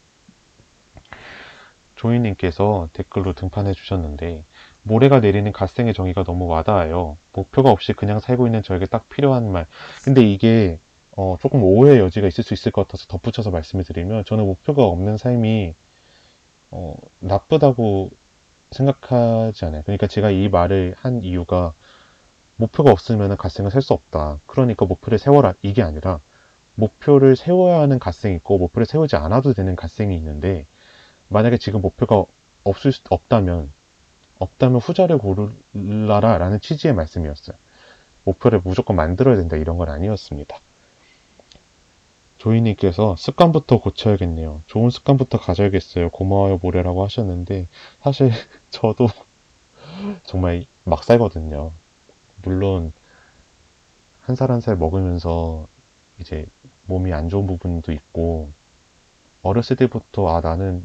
[2.03, 4.43] 조이님께서 댓글로 등판해 주셨는데
[4.83, 7.17] 모래가 내리는 갓생의 정의가 너무 와닿아요.
[7.33, 9.67] 목표가 없이 그냥 살고 있는 저에게 딱 필요한 말.
[10.05, 10.79] 근데 이게
[11.17, 15.17] 어, 조금 오해의 여지가 있을 수 있을 것 같아서 덧붙여서 말씀을 드리면 저는 목표가 없는
[15.17, 15.75] 삶이
[16.73, 18.11] 어, 나쁘다고
[18.73, 19.83] 생각하지 않아요.
[19.85, 21.73] 그러니까 제가 이 말을 한 이유가
[22.57, 24.39] 목표가 없으면 갓생을 살 수 없다.
[24.47, 25.55] 그러니까 목표를 세워라.
[25.63, 26.19] 이게 아니라
[26.75, 30.65] 목표를 세워야 하는 갓생이 있고 목표를 세우지 않아도 되는 갓생이 있는데
[31.33, 32.25] 만약에 지금 목표가
[32.65, 33.71] 없을 수, 없다면
[34.39, 37.57] 없다면 후자를 고르라라 라는 취지의 말씀이었어요.
[38.25, 40.59] 목표를 무조건 만들어야 된다 이런 건 아니었습니다.
[42.39, 44.63] 조이님께서 습관부터 고쳐야겠네요.
[44.67, 46.11] 좋은 습관부터 가져야겠어요.
[46.11, 47.69] 고마워요 모래라고 하셨는데
[48.03, 48.33] 사실
[48.71, 49.09] 저도
[50.25, 51.73] 정말 막 살거든요.
[52.43, 52.93] 물론
[54.23, 55.67] 한 살 한 살 먹으면서
[56.21, 56.47] 이제
[56.87, 58.51] 몸이 안 좋은 부분도 있고
[59.43, 60.85] 어렸을 때부터 아 나는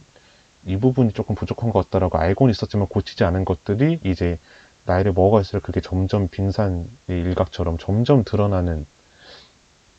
[0.67, 4.37] 이 부분이 조금 부족한 것 같다라고 알고는 있었지만 고치지 않은 것들이 이제
[4.85, 8.85] 나이를 먹어갈수록 그게 점점 빙산의 일각처럼 점점 드러나는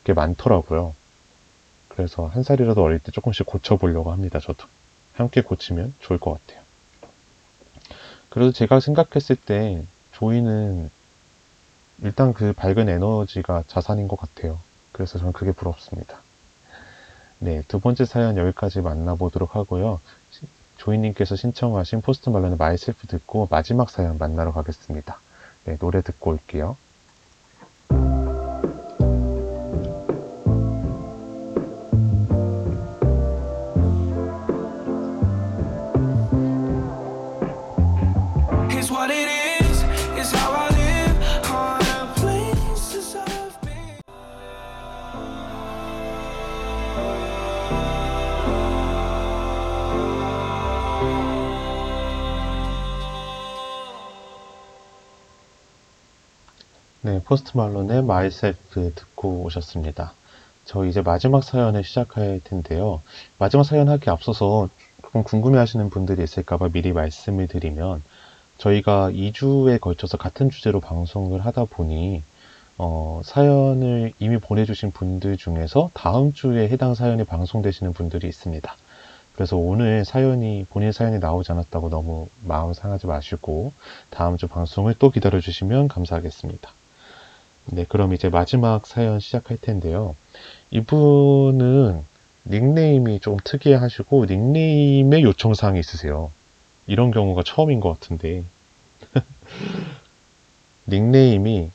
[0.03, 0.93] 게 많더라고요.
[1.89, 4.39] 그래서 한 살이라도 어릴 때 조금씩 고쳐보려고 합니다.
[4.39, 4.65] 저도
[5.13, 6.63] 함께 고치면 좋을 것 같아요.
[8.29, 10.89] 그래도 제가 생각했을 때 조이는
[12.03, 14.59] 일단 그 밝은 에너지가 자산인 것 같아요.
[14.91, 16.21] 그래서 저는 그게 부럽습니다.
[17.39, 19.99] 네, 두 번째 사연 여기까지 만나보도록 하고요.
[20.79, 25.19] 조이님께서 신청하신 포스트 말론의 Myself 듣고 마지막 사연 만나러 가겠습니다.
[25.65, 26.77] 네, 노래 듣고 올게요.
[57.29, 60.13] 포스트 말론의 Myself 듣고 오셨습니다.
[60.65, 63.03] 저 이제 마지막 사연을 시작할 텐데요.
[63.37, 64.67] 마지막 사연 하기 앞서서
[65.03, 68.01] 조금 궁금해 하시는 분들이 있을까봐 미리 말씀을 드리면
[68.57, 72.23] 저희가 2주에 걸쳐서 같은 주제로 방송을 하다 보니
[72.79, 78.75] 어, 사연을 이미 보내주신 분들 중에서 다음 주에 해당 사연이 방송되시는 분들이 있습니다.
[79.35, 83.71] 그래서 오늘 사연이, 본인 사연이 나오지 않았다고 너무 마음 상하지 마시고
[84.09, 86.71] 다음 주 방송을 또 기다려 주시면 감사하겠습니다.
[87.71, 90.15] 네, 그럼 이제 마지막 사연 시작할 텐데요.
[90.71, 92.03] 이분은
[92.47, 96.31] 닉네임이 좀 특이해 하시고 닉네임의 요청사항이 있으세요.
[96.87, 98.43] 이런 경우가 처음인 것 같은데.
[100.87, 101.69] 닉네임이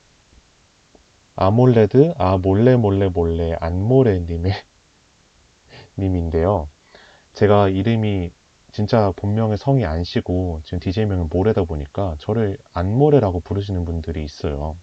[1.37, 4.53] 아몰레드, 아, 몰래, 몰래, 몰래, 안몰레 님의,
[5.99, 6.69] 님인데요.
[7.33, 8.31] 제가 이름이
[8.73, 14.77] 진짜 본명의 성이 안씨고, 지금 DJ명은 모레다 보니까 저를 안모레라고 부르시는 분들이 있어요.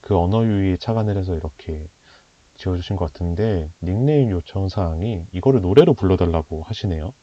[0.00, 1.86] 그 언어 유희에 착안을 해서 이렇게
[2.56, 7.14] 지어주신 것 같은데, 닉네임 요청 사항이 이거를 노래로 불러달라고 하시네요.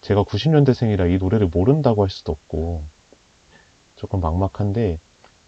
[0.00, 2.82] 제가 90년대생이라 이 노래를 모른다고 할 수도 없고,
[3.96, 4.98] 조금 막막한데,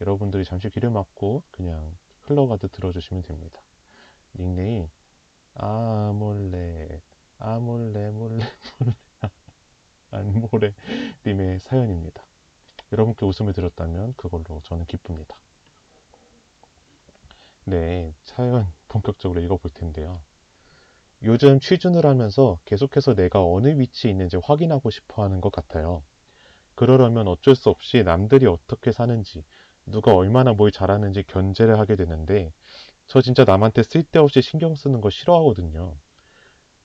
[0.01, 3.61] 여러분들이 잠시 귀를 막고 그냥 흘러가듯 들어주시면 됩니다.
[4.35, 4.89] 닉네임,
[5.55, 7.01] 아몰레,
[7.39, 8.45] 아몰레, 몰레,
[8.79, 8.95] 몰레,
[10.11, 10.73] 안몰레
[11.25, 12.23] 님의 사연입니다.
[12.93, 15.37] 여러분께 웃음을 드렸다면 그걸로 저는 기쁩니다.
[17.65, 20.21] 네, 사연 본격적으로 읽어볼 텐데요.
[21.23, 26.03] 요즘 취준을 하면서 계속해서 내가 어느 위치에 있는지 확인하고 싶어 하는 것 같아요.
[26.75, 29.43] 그러려면 어쩔 수 없이 남들이 어떻게 사는지,
[29.85, 32.51] 누가 얼마나 뭘 잘하는지 견제를 하게 되는데,
[33.07, 35.95] 저 진짜 남한테 쓸데없이 신경 쓰는 거 싫어하거든요.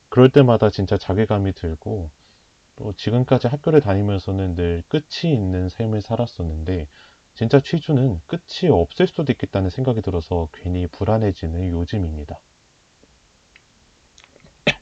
[0.08, 2.10] 그럴 때마다 진짜 자괴감이 들고,
[2.78, 6.86] 또 지금까지 학교를 다니면서는 늘 끝이 있는 삶을 살았었는데,
[7.34, 12.38] 진짜 취준은 끝이 없을 수도 있겠다는 생각이 들어서 괜히 불안해지는 요즘입니다.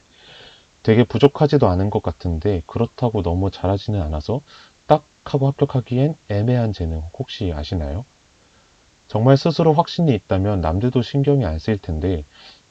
[0.83, 4.41] 되게 부족하지도 않은 것 같은데 그렇다고 너무 잘하지는 않아서
[4.85, 8.05] 딱 하고 합격하기엔 애매한 재능 혹시 아시나요?
[9.07, 12.23] 정말 스스로 확신이 있다면 남들도 신경이 안 쓰일 텐데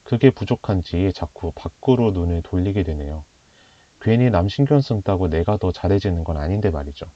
[0.03, 3.23] 그게 부족한지 자꾸 밖으로 눈을 돌리게 되네요.
[4.07, 7.07] 괜히 남 신경 쓴다고 내가 더 잘해지는 건 아닌데 말이죠.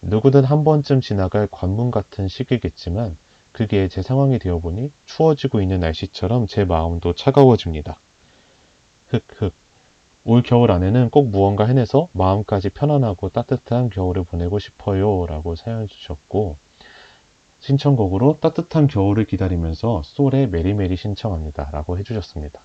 [0.00, 3.18] 누구든 한 번쯤 지나갈 관문 같은 시기겠지만
[3.52, 7.98] 그게 제 상황이 되어보니 추워지고 있는 날씨처럼 제 마음도 차가워집니다.
[9.10, 9.52] 흑흑.
[10.24, 15.26] 올 겨울 안에는 꼭 무언가 해내서 마음까지 편안하고 따뜻한 겨울을 보내고 싶어요.
[15.26, 16.56] 라고 사연 주셨고,
[17.60, 21.68] 신청곡으로 따뜻한 겨울을 기다리면서 솔의 메리메리 신청합니다.
[21.70, 22.60] 라고 해주셨습니다.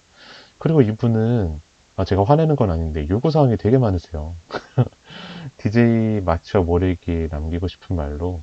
[0.59, 1.59] 그리고 이분은
[1.95, 4.33] 아, 제가 화내는 건 아닌데 요구사항이 되게 많으세요.
[5.57, 8.41] DJ 맞춰 모르기 남기고 싶은 말로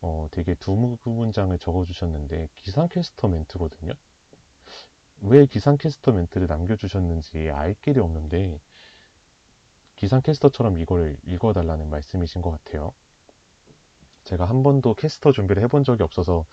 [0.00, 0.72] 어, 되게 두
[1.04, 3.92] 문장을 적어주셨는데 기상캐스터 멘트거든요.
[5.20, 8.60] 왜 기상캐스터 멘트를 남겨주셨는지 알 길이 없는데
[9.96, 12.94] 기상캐스터처럼 이걸 읽어달라는 말씀이신 것 같아요.
[14.24, 16.46] 제가 한 번도 캐스터 준비를 해본 적이 없어서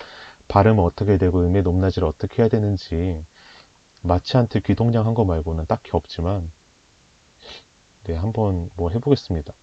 [0.48, 3.24] 발음은 어떻게 되고 음의 높낮이를 어떻게 해야 되는지
[4.02, 6.52] 마치한테 귀동냥 한 거 말고는 딱히 없지만
[8.06, 9.54] 네 한번 뭐 해보겠습니다.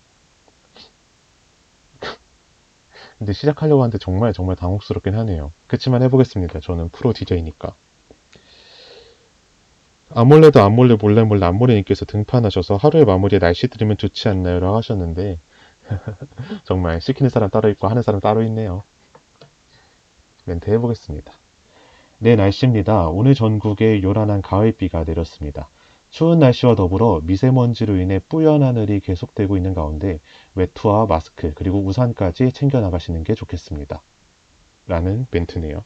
[3.18, 5.52] 근데 시작하려고 하는데 정말 정말 당혹스럽긴 하네요.
[5.66, 6.60] 그치만 해보겠습니다.
[6.60, 7.74] 저는 프로 DJ니까.
[10.10, 14.60] 아몰래도 아몰래 몰래 몰래 아몰래님께서 등판하셔서 하루의 마무리에 날씨 들으면 좋지 않나요?
[14.60, 15.38] 라고 하셨는데
[16.64, 18.84] 정말 시키는 사람 따로 있고 하는 사람 따로 있네요.
[20.44, 21.32] 멘트 해보겠습니다.
[22.18, 23.08] 네, 날씨입니다.
[23.08, 25.68] 오늘 전국에 요란한 가을비가 내렸습니다.
[26.10, 30.18] 추운 날씨와 더불어 미세먼지로 인해 뿌연 하늘이 계속되고 있는 가운데
[30.54, 34.00] 외투와 마스크 그리고 우산까지 챙겨 나가시는 게 좋겠습니다.
[34.86, 35.84] 라는 멘트네요.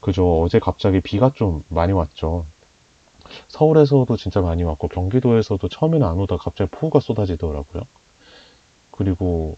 [0.00, 0.42] 그죠.
[0.42, 2.44] 어제 갑자기 비가 좀 많이 왔죠.
[3.46, 7.84] 서울에서도 진짜 많이 왔고 경기도에서도 처음에는 안 오다 갑자기 폭우가 쏟아지더라고요.
[8.90, 9.56] 그리고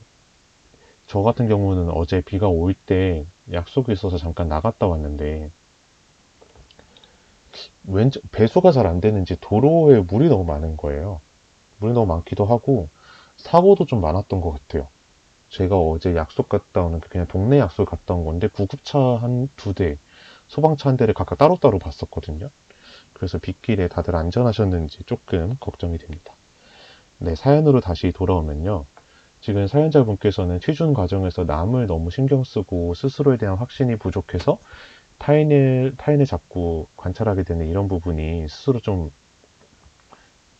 [1.06, 5.50] 저 같은 경우는 어제 비가 올 때 약속이 있어서 잠깐 나갔다 왔는데
[7.84, 11.20] 왠지 배수가 잘 안 되는지 도로에 물이 너무 많은 거예요.
[11.78, 12.88] 물이 너무 많기도 하고
[13.36, 14.88] 사고도 좀 많았던 것 같아요.
[15.50, 19.74] 제가 어제 약속 갔다 오는 게 그냥 동네 약속 갔다 온 건데 구급차 한 두
[19.74, 19.96] 대,
[20.48, 22.50] 소방차 한 대를 각각 따로따로 봤었거든요.
[23.12, 26.32] 그래서 빗길에 다들 안전하셨는지 조금 걱정이 됩니다.
[27.18, 28.84] 네, 사연으로 다시 돌아오면요.
[29.46, 34.58] 지금 사연자분께서는 취준 과정에서 남을 너무 신경 쓰고 스스로에 대한 확신이 부족해서
[35.18, 39.12] 타인을, 타인을 자꾸 관찰하게 되는 이런 부분이 스스로 좀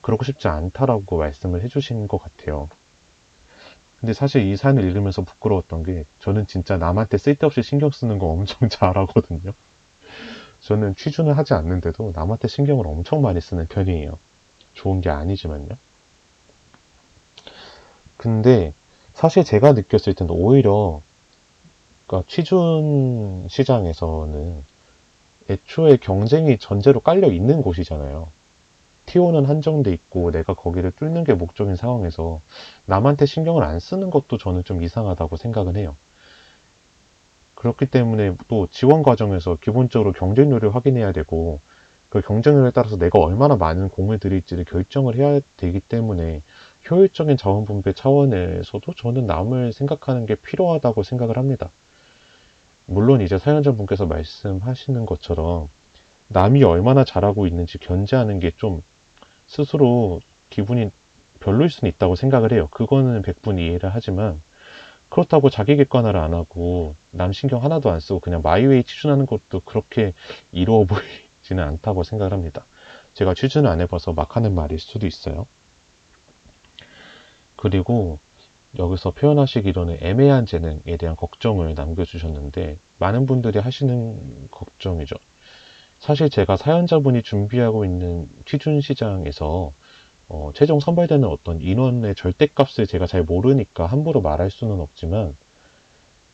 [0.03, 2.69] 그러고 싶지 않다라고 말씀을 해주신 것 같아요.
[3.99, 8.69] 근데 사실 이 사연을 읽으면서 부끄러웠던 게 저는 진짜 남한테 쓸데없이 신경 쓰는 거 엄청
[8.71, 9.53] 잘하거든요.
[10.61, 14.17] 저는 취준을 하지 않는데도 남한테 신경을 엄청 많이 쓰는 편이에요.
[14.75, 15.71] 좋은 게 아니지만요.
[18.17, 18.73] 근데
[19.15, 21.01] 사실 제가 느꼈을 때는 오히려
[22.07, 24.63] 그러니까 취준 시장에서는
[25.49, 28.29] 애초에 경쟁이 전제로 깔려 있는 곳이잖아요.
[29.07, 32.41] T1은 한정돼 있고 내가 거기를 뚫는 게 목적인 상황에서
[32.87, 35.97] 남한테 신경을 안 쓰는 것도 저는 좀 이상하다고 생각은 해요.
[37.55, 41.61] 그렇기 때문에 또 지원 과정에서 기본적으로 경쟁률을 확인해야 되고
[42.11, 46.43] 그 경쟁률에 따라서 내가 얼마나 많은 공을 들일지를 결정을 해야 되기 때문에
[46.91, 51.71] 효율적인 자원 분배 차원에서도 저는 남을 생각하는 게 필요하다고 생각을 합니다.
[52.87, 55.69] 물론 이제 사연자분께서 말씀하시는 것처럼
[56.29, 58.83] 남이 얼마나 잘하고 있는지 견제하는 게 좀
[59.47, 60.21] 스스로
[60.51, 60.91] 기분이
[61.41, 62.69] 별로일 수는 있다고 생각을 해요.
[62.71, 64.41] 그거는 100분 이해를 하지만
[65.09, 70.13] 그렇다고 자기 객관화를 안 하고 남 신경 하나도 안 쓰고 그냥 마이웨이 취준하는 것도 그렇게
[70.53, 70.85] 이루어
[71.43, 72.65] 보이지는 않다고 생각을 합니다.
[73.15, 75.47] 제가 취준을 안 해봐서 막 하는 말일 수도 있어요.
[77.57, 78.19] 그리고
[78.79, 85.17] 여기서 표현하시기로는 애매한 재능에 대한 걱정을 남겨주셨는데 많은 분들이 하시는 걱정이죠.
[85.99, 89.73] 사실 제가 사연자분이 준비하고 있는 취준 시장에서
[90.29, 95.37] 어, 최종 선발되는 어떤 인원의 절대값을 제가 잘 모르니까 함부로 말할 수는 없지만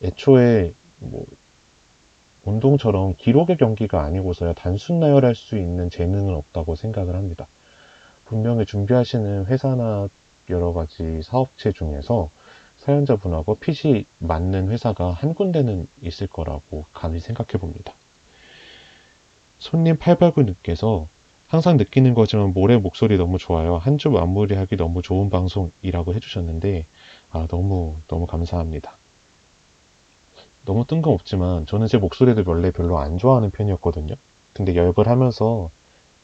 [0.03, 1.25] 애초에 뭐
[2.43, 7.47] 운동처럼 기록의 경기가 아니고서야 단순 나열할 수 있는 재능은 없다고 생각을 합니다.
[8.25, 10.09] 분명히 준비하시는 회사나
[10.49, 12.29] 여러 가지 사업체 중에서
[12.77, 17.93] 사연자분하고 핏이 맞는 회사가 한 군데는 있을 거라고 감히 생각해 봅니다.
[19.59, 21.07] 손님 889님께서
[21.47, 23.77] 항상 느끼는 거지만 모래 목소리 너무 좋아요.
[23.77, 26.85] 한 주 마무리하기 너무 좋은 방송이라고 해주셨는데
[27.31, 28.95] 아 너무 너무 감사합니다.
[30.65, 34.15] 너무 뜬금없지만 저는 제 목소리를 원래 별로 안 좋아하는 편이었거든요.
[34.53, 35.69] 근데 열을 하면서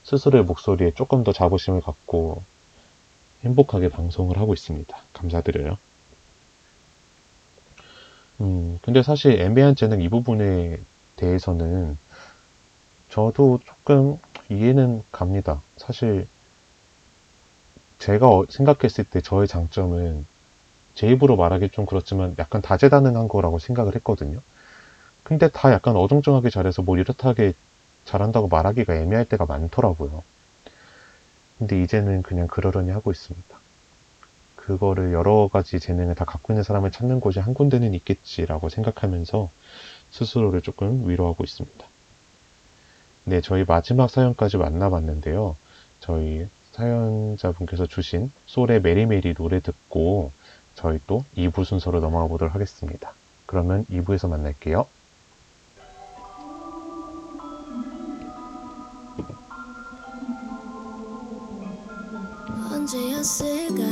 [0.03, 2.41] 스스로의 목소리에 조금 더 자부심을 갖고
[3.43, 4.95] 행복하게 방송을 하고 있습니다.
[5.13, 5.77] 감사드려요.
[8.41, 10.77] 음, 근데 사실 애매한 재능 이 부분에
[11.17, 11.97] 대해서는
[13.09, 14.17] 저도 조금
[14.49, 15.61] 이해는 갑니다.
[15.77, 16.27] 사실
[17.99, 20.25] 제가 어, 생각했을 때 저의 장점은
[20.95, 24.39] 제 입으로 말하기 좀 그렇지만 약간 다재다능한 거라고 생각을 했거든요.
[25.23, 27.53] 근데 다 약간 어정쩡하게 잘해서 뭐 이렇다게
[28.05, 30.23] 잘한다고 말하기가 애매할 때가 많더라고요.
[31.59, 33.59] 근데 이제는 그냥 그러려니 하고 있습니다.
[34.55, 39.49] 그거를 여러 가지 재능을 다 갖고 있는 사람을 찾는 곳이 한 군데는 있겠지라고 생각하면서
[40.11, 41.85] 스스로를 조금 위로하고 있습니다.
[43.25, 45.55] 네, 저희 마지막 사연까지 만나봤는데요.
[45.99, 50.31] 저희 사연자분께서 주신 솔의 메리메리 노래 듣고
[50.75, 53.13] 저희 또 2부 순서로 넘어가 보도록 하겠습니다.
[53.45, 54.87] 그러면 2부에서 만날게요.
[63.19, 63.83] 언제였을까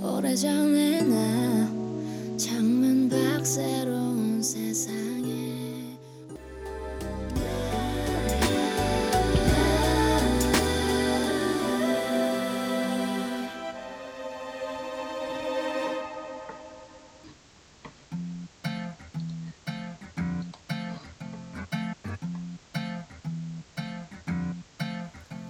[0.00, 5.98] 오래전에 나 창문 밖 새로운 세상에.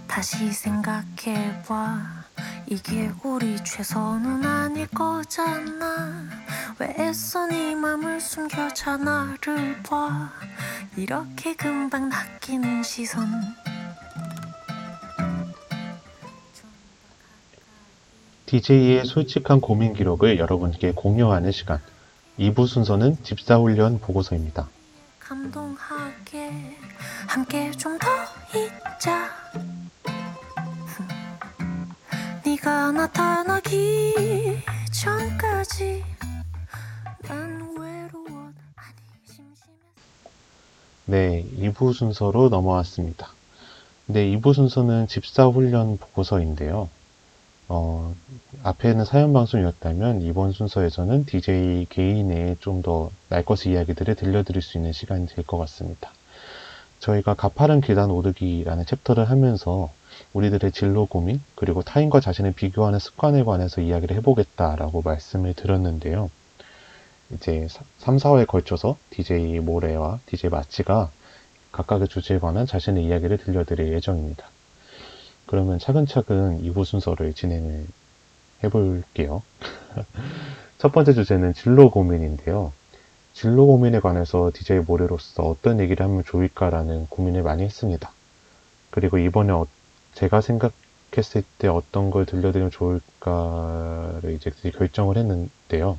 [0.06, 2.27] 다시 생각해봐
[2.70, 6.28] 이게 우리 최선은 아닐 거잖아
[6.78, 10.30] 왜 애써 네 맘을 숨겨자 나를 봐
[10.96, 13.26] 이렇게 금방 낚이는 시선
[18.46, 21.80] DJ의 솔직한 고민 기록을 여러분께 공유하는 시간.
[22.38, 24.68] 2부 순서는 집사훈련 보고서입니다.
[25.20, 26.76] 감동하게
[27.26, 28.08] 함께 좀 더
[28.56, 29.28] 있자
[32.48, 34.14] 네가 나타나기
[34.90, 36.02] 전까지
[37.24, 38.96] 난 외로워 아니
[39.26, 39.74] 심심해
[41.04, 43.28] 네, 2부 순서로 넘어왔습니다.
[44.06, 46.88] 네, 2부 순서는 집사훈련 보고서인데요.
[47.68, 48.14] 어,
[48.62, 54.92] 앞에는 사연 방송이었다면 이번 순서에서는 DJ 개인의 좀 더 날 것의 이야기들을 들려드릴 수 있는
[54.92, 56.10] 시간이 될 것 같습니다.
[57.00, 59.90] 저희가 가파른 계단 오르기라는 챕터를 하면서
[60.32, 66.30] 우리들의 진로 고민, 그리고 타인과 자신을 비교하는 습관에 관해서 이야기를 해보겠다라고 말씀을 드렸는데요.
[67.32, 71.10] 이제 3, 4화에 걸쳐서 DJ 모래와 DJ 마치가
[71.72, 74.46] 각각의 주제에 관한 자신의 이야기를 들려드릴 예정입니다.
[75.46, 77.86] 그러면 차근차근 2부 순서를 진행을
[78.64, 79.42] 해볼게요.
[80.78, 82.72] 첫 번째 주제는 진로 고민인데요.
[83.34, 88.10] 진로 고민에 관해서 DJ 모래로서 어떤 얘기를 하면 좋을까라는 고민을 많이 했습니다.
[88.90, 89.66] 그리고 이번에 어-
[90.18, 95.96] 제가 생각했을 때 어떤 걸 들려드리면 좋을까를 이제 결정을 했는데요.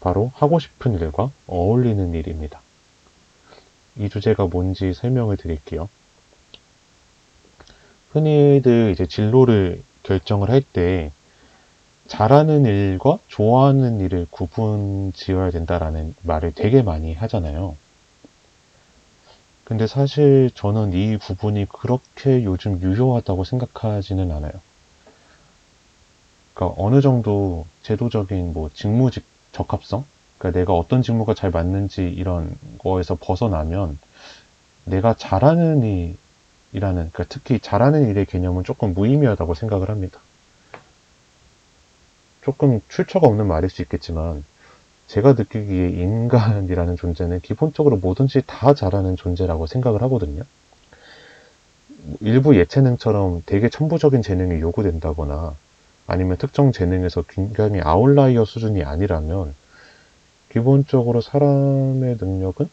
[0.00, 2.62] 바로 하고 싶은 일과 어울리는 일입니다.
[3.98, 5.90] 이 주제가 뭔지 설명을 드릴게요.
[8.12, 11.12] 흔히들 이제 진로를 결정을 할 때
[12.06, 17.76] 잘하는 일과 좋아하는 일을 구분 지어야 된다라는 말을 되게 많이 하잖아요.
[19.70, 24.50] 근데 사실 저는 이 부분이 그렇게 요즘 유효하다고 생각하지는 않아요.
[26.54, 30.04] 그러니까 어느 정도 제도적인 뭐 직무직 적합성?
[30.38, 34.00] 그러니까 내가 어떤 직무가 잘 맞는지 이런 거에서 벗어나면
[34.86, 40.18] 내가 잘하는 일이라는, 그러니까 특히 잘하는 일의 개념은 조금 무의미하다고 생각을 합니다.
[42.42, 44.42] 조금 출처가 없는 말일 수 있겠지만,
[45.10, 50.44] 제가 느끼기에 인간이라는 존재는 기본적으로 뭐든지 다 잘하는 존재라고 생각을 하거든요.
[52.20, 55.54] 일부 예체능처럼 되게 천부적인 재능이 요구된다거나
[56.06, 59.54] 아니면 특정 재능에서 굉장히 아웃라이어 수준이 아니라면
[60.52, 62.68] 기본적으로 사람의 능력은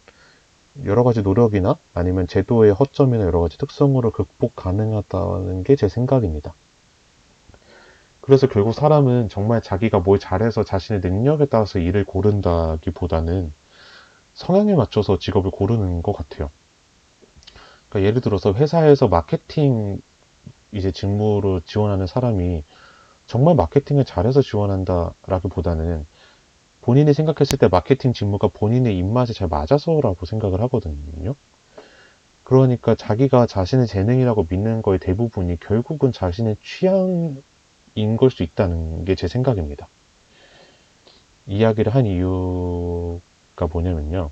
[0.86, 6.54] 여러 가지 노력이나 아니면 제도의 허점이나 여러 가지 특성으로 극복 가능하다는 게 제 생각입니다.
[8.28, 13.54] 그래서 결국 사람은 정말 자기가 뭘 잘해서 자신의 능력에 따라서 일을 고른다기보다는
[14.34, 16.50] 성향에 맞춰서 직업을 고르는 것 같아요.
[17.88, 20.02] 그러니까 예를 들어서 회사에서 마케팅
[20.74, 22.64] 이제 직무로 지원하는 사람이
[23.28, 26.06] 정말 마케팅을 잘해서 지원한다라기보다는
[26.82, 31.34] 본인이 생각했을 때 마케팅 직무가 본인의 입맛에 잘 맞아서라고 생각을 하거든요.
[32.44, 37.42] 그러니까 자기가 자신의 재능이라고 믿는 거의 대부분이 결국은 자신의 취향
[37.98, 39.88] 인 걸 수 있다는 게 제 생각입니다.
[41.48, 44.32] 이야기를 한 이유가 뭐냐면요.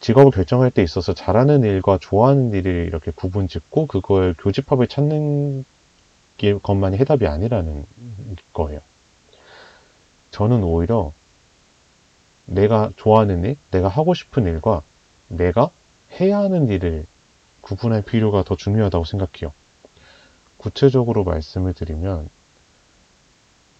[0.00, 5.64] 직업을 결정할 때 있어서 잘하는 일과 좋아하는 일을 이렇게 구분 짓고 그걸 교집합을 찾는
[6.36, 7.84] 게 것만이 해답이 아니라는
[8.52, 8.80] 거예요.
[10.30, 11.12] 저는 오히려
[12.46, 14.82] 내가 좋아하는 일, 내가 하고 싶은 일과
[15.28, 15.70] 내가
[16.20, 17.06] 해야 하는 일을
[17.62, 19.52] 구분할 필요가 더 중요하다고 생각해요.
[20.58, 22.28] 구체적으로 말씀을 드리면,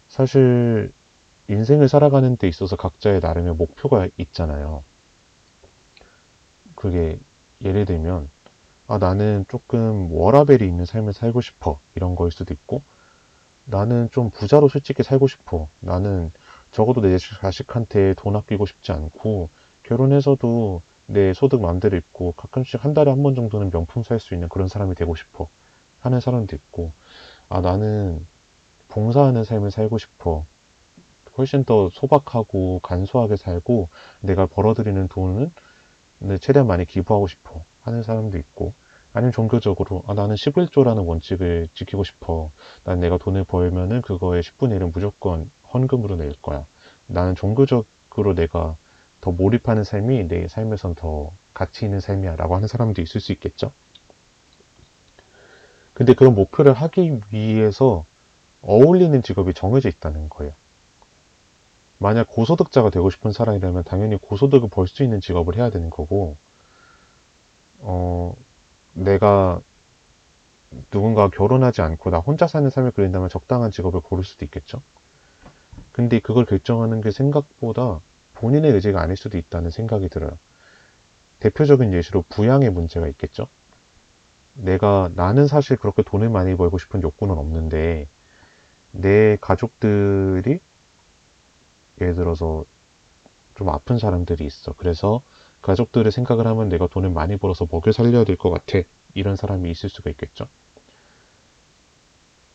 [0.09, 0.91] 사실
[1.47, 4.83] 인생을 살아가는 데 있어서 각자의 나름의 목표가 있잖아요.
[6.75, 7.19] 그게
[7.61, 8.29] 예를 들면,
[8.87, 11.79] 아, 나는 조금 워라벨이 있는 삶을 살고 싶어.
[11.95, 12.81] 이런 거일 수도 있고,
[13.65, 15.67] 나는 좀 부자로 솔직히 살고 싶어.
[15.79, 16.31] 나는
[16.71, 19.49] 적어도 내 자식한테 돈 아끼고 싶지 않고,
[19.83, 24.49] 결혼해서도 내 소득 마음대로 있고, 가끔씩 한 달에 한 번 정도는 명품 살 수 있는
[24.49, 25.47] 그런 사람이 되고 싶어.
[26.01, 26.91] 하는 사람도 있고,
[27.49, 28.25] 아, 나는
[28.89, 30.45] 봉사하는 삶을 살고 싶어.
[31.37, 33.87] 훨씬 더 소박하고 간소하게 살고,
[34.21, 35.51] 내가 벌어들이는 돈은
[36.19, 37.63] 네, 최대한 많이 기부하고 싶어.
[37.83, 38.73] 하는 사람도 있고,
[39.13, 42.51] 아니면 종교적으로, 아, 나는 11조라는 원칙을 지키고 싶어.
[42.83, 46.65] 난 내가 돈을 벌면은 그거의 10분의 1은 무조건 헌금으로 낼 거야.
[47.07, 48.75] 나는 종교적으로 내가
[49.21, 52.35] 더 몰입하는 삶이 내 삶에선 더 가치 있는 삶이야.
[52.35, 53.71] 라고 하는 사람도 있을 수 있겠죠?
[55.99, 58.05] 근데 그런 목표를 하기 위해서
[58.61, 60.53] 어울리는 직업이 정해져 있다는 거예요.
[61.97, 66.37] 만약 고소득자가 되고 싶은 사람이라면 당연히 고소득을 벌 수 있는 직업을 해야 되는 거고,
[67.81, 68.33] 어,
[68.93, 69.59] 내가
[70.89, 74.81] 누군가 결혼하지 않고 나 혼자 사는 삶을 그린다면 적당한 직업을 고를 수도 있겠죠.
[75.91, 77.99] 근데 그걸 결정하는 게 생각보다
[78.35, 80.31] 본인의 의지가 아닐 수도 있다는 생각이 들어요.
[81.41, 83.49] 대표적인 예시로 부양의 문제가 있겠죠.
[84.55, 88.07] 내가, 나는 사실 그렇게 돈을 많이 벌고 싶은 욕구는 없는데,
[88.91, 90.59] 내 가족들이,
[92.01, 92.65] 예를 들어서,
[93.55, 94.73] 좀 아픈 사람들이 있어.
[94.77, 95.21] 그래서,
[95.61, 98.79] 가족들의 생각을 하면 내가 돈을 많이 벌어서 먹여 살려야 될 것 같아.
[99.13, 100.47] 이런 사람이 있을 수가 있겠죠.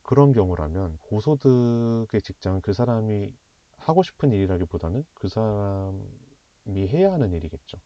[0.01, 3.33] 그런 경우라면, 고소득의 직장은 그 사람이
[3.77, 7.79] 하고 싶은 일이라기보다는 그 사람이 해야 하는 일이겠죠.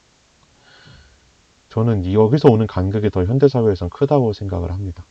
[1.69, 5.03] 저는 여기서 오는 간극이 더 현대사회에선 크다고 생각을 합니다.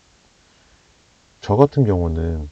[1.40, 2.48] 저 같은 경우는,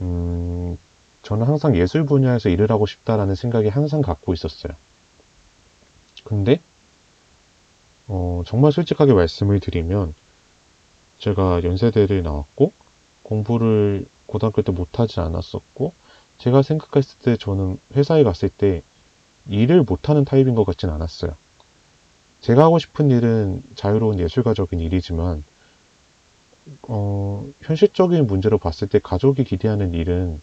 [0.00, 0.78] 음,
[1.22, 4.72] 저는 항상 예술 분야에서 일을 하고 싶다라는 생각이 항상 갖고 있었어요.
[6.24, 6.60] 근데,
[8.06, 10.14] 어, 정말 솔직하게 말씀을 드리면,
[11.18, 12.72] 제가 연세대를 나왔고,
[13.24, 15.92] 공부를 고등학교 때 못하지 않았었고,
[16.38, 18.82] 제가 생각했을 때 저는 회사에 갔을 때
[19.48, 21.34] 일을 못하는 타입인 것 같진 않았어요.
[22.42, 25.44] 제가 하고 싶은 일은 자유로운 예술가적인 일이지만,
[26.82, 30.40] 어, 현실적인 문제로 봤을 때 가족이 기대하는 일은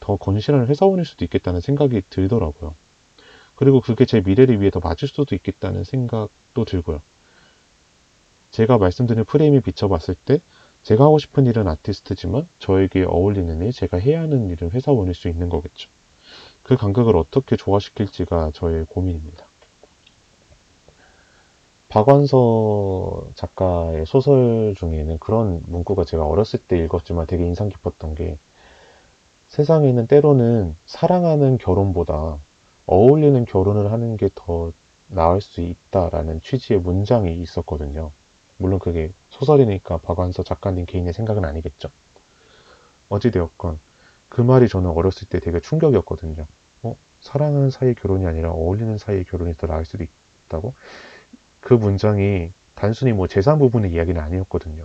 [0.00, 2.74] 더 건실한 회사원일 수도 있겠다는 생각이 들더라고요.
[3.54, 7.00] 그리고 그게 제 미래를 위해 더 맞을 수도 있겠다는 생각도 들고요.
[8.50, 10.40] 제가 말씀드린 프레임에 비춰봤을 때
[10.82, 15.48] 제가 하고 싶은 일은 아티스트지만 저에게 어울리는 일, 제가 해야 하는 일은 회사원일 수 있는
[15.48, 15.88] 거겠죠.
[16.64, 19.51] 그 간극을 어떻게 조화시킬지가 저의 고민입니다.
[21.92, 28.38] 박완서 작가의 소설 중에는 그런 문구가 제가 어렸을 때 읽었지만 되게 인상 깊었던 게
[29.48, 32.38] 세상에는 때로는 사랑하는 결혼보다
[32.86, 34.72] 어울리는 결혼을 하는 게 더
[35.08, 38.10] 나을 수 있다라는 취지의 문장이 있었거든요.
[38.56, 41.90] 물론 그게 소설이니까 박완서 작가님 개인의 생각은 아니겠죠.
[43.10, 43.78] 어찌되었건
[44.30, 46.46] 그 말이 저는 어렸을 때 되게 충격이었거든요.
[46.84, 46.96] 어?
[47.20, 50.06] 사랑하는 사이의 결혼이 아니라 어울리는 사이의 결혼이 더 나을 수도
[50.48, 50.72] 있다고?
[51.62, 54.84] 그 문장이 단순히 뭐 재산 부분의 이야기는 아니었거든요.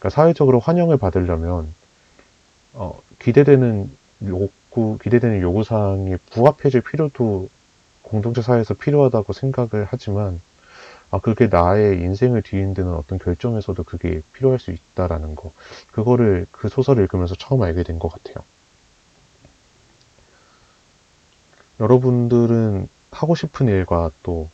[0.00, 1.74] 그러니까 사회적으로 환영을 받으려면
[2.74, 3.90] 어, 기대되는
[4.28, 7.48] 욕구, 기대되는 요구 사항에 부합해질 필요도
[8.02, 10.40] 공동체 사회에서 필요하다고 생각을 하지만
[11.10, 15.52] 아, 그게 나의 인생을 뒤흔드는 어떤 결정에서도 그게 필요할 수 있다라는 거.
[15.92, 18.44] 그거를 그 소설을 읽으면서 처음 알게 된 것 같아요.
[21.80, 24.48] 여러분들은 하고 싶은 일과 또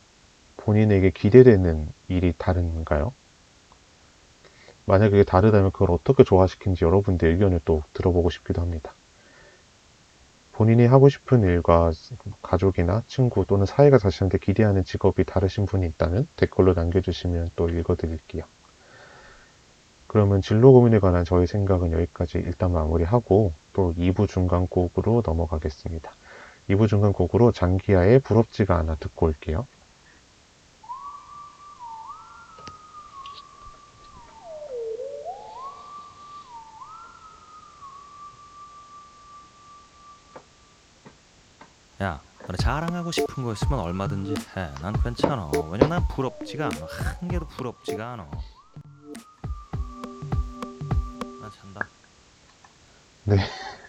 [0.60, 3.12] 본인에게 기대되는 일이 다른가요?
[4.86, 8.92] 만약 그게 다르다면 그걸 어떻게 조화시킨지 여러분들 의견을 또 들어보고 싶기도 합니다.
[10.52, 11.92] 본인이 하고 싶은 일과
[12.42, 18.44] 가족이나 친구 또는 사회가 자신한테 기대하는 직업이 다르신 분이 있다면 댓글로 남겨주시면 또 읽어드릴게요.
[20.06, 26.12] 그러면 진로 고민에 관한 저희 생각은 여기까지 일단 마무리하고 또 2부 중간곡으로 넘어가겠습니다.
[26.68, 29.66] 2부 중간곡으로 장기하의 부럽지가 않아 듣고 올게요.
[42.58, 44.68] 자랑하고 싶은 거 있으면 얼마든지 해.
[44.82, 45.50] 난 괜찮아.
[45.70, 46.76] 왜냐면 난 부럽지가 않아.
[47.20, 48.26] 한 개도 부럽지가 않아.
[51.40, 51.86] 나 잔다.
[53.24, 53.36] 네.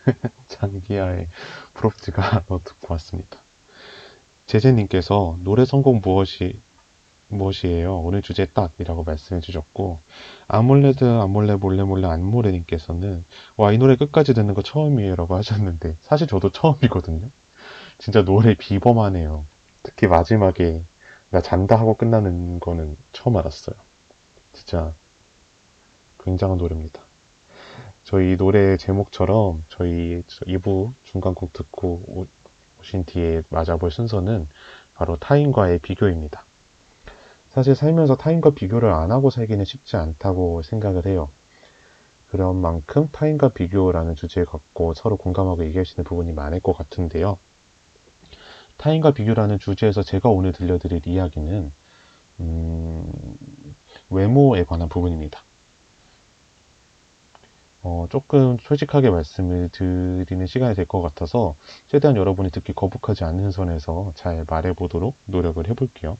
[0.48, 1.28] 장기하의
[1.74, 3.40] 부럽지가 않아 듣고 왔습니다.
[4.48, 6.60] 제재님께서 노래 선곡 무엇이,
[7.30, 8.00] 무엇이에요?
[8.00, 10.00] 오늘 주제 딱이라고 말씀해 주셨고,
[10.48, 13.24] 아몰레드, 아몰레, 몰래, 몰래, 안몰레님께서는,
[13.56, 15.16] 와, 이 노래 끝까지 듣는 거 처음이에요.
[15.16, 17.30] 라고 하셨는데, 사실 저도 처음이거든요.
[18.02, 19.46] 진짜 노래 비범하네요.
[19.84, 20.82] 특히 마지막에,
[21.30, 23.76] 나 잔다 하고 끝나는 거는 처음 알았어요.
[24.54, 24.92] 진짜,
[26.24, 27.00] 굉장한 노래입니다.
[28.04, 32.26] 저희 노래 제목처럼 저희 2부 중간곡 듣고 오-
[32.80, 34.48] 오신 뒤에 맞아볼 순서는
[34.96, 36.44] 바로 타인과의 비교입니다.
[37.52, 41.30] 사실 살면서 타인과 비교를 안 하고 살기는 쉽지 않다고 생각을 해요.
[42.32, 47.38] 그런 만큼 타인과 비교라는 주제를 갖고 서로 공감하고 얘기하시는 부분이 많을 것 같은데요.
[48.82, 51.72] 타인과 비교라는 주제에서 제가 오늘 들려드릴 이야기는
[52.40, 53.12] 음,
[54.10, 55.44] 외모에 관한 부분입니다.
[57.84, 61.56] 어, 조금 솔직하게 말씀을 드리는 시간이 될 것 같아서
[61.88, 66.18] 최대한 여러분이 듣기 거북하지 않는 선에서 잘 말해보도록 노력을 해볼게요.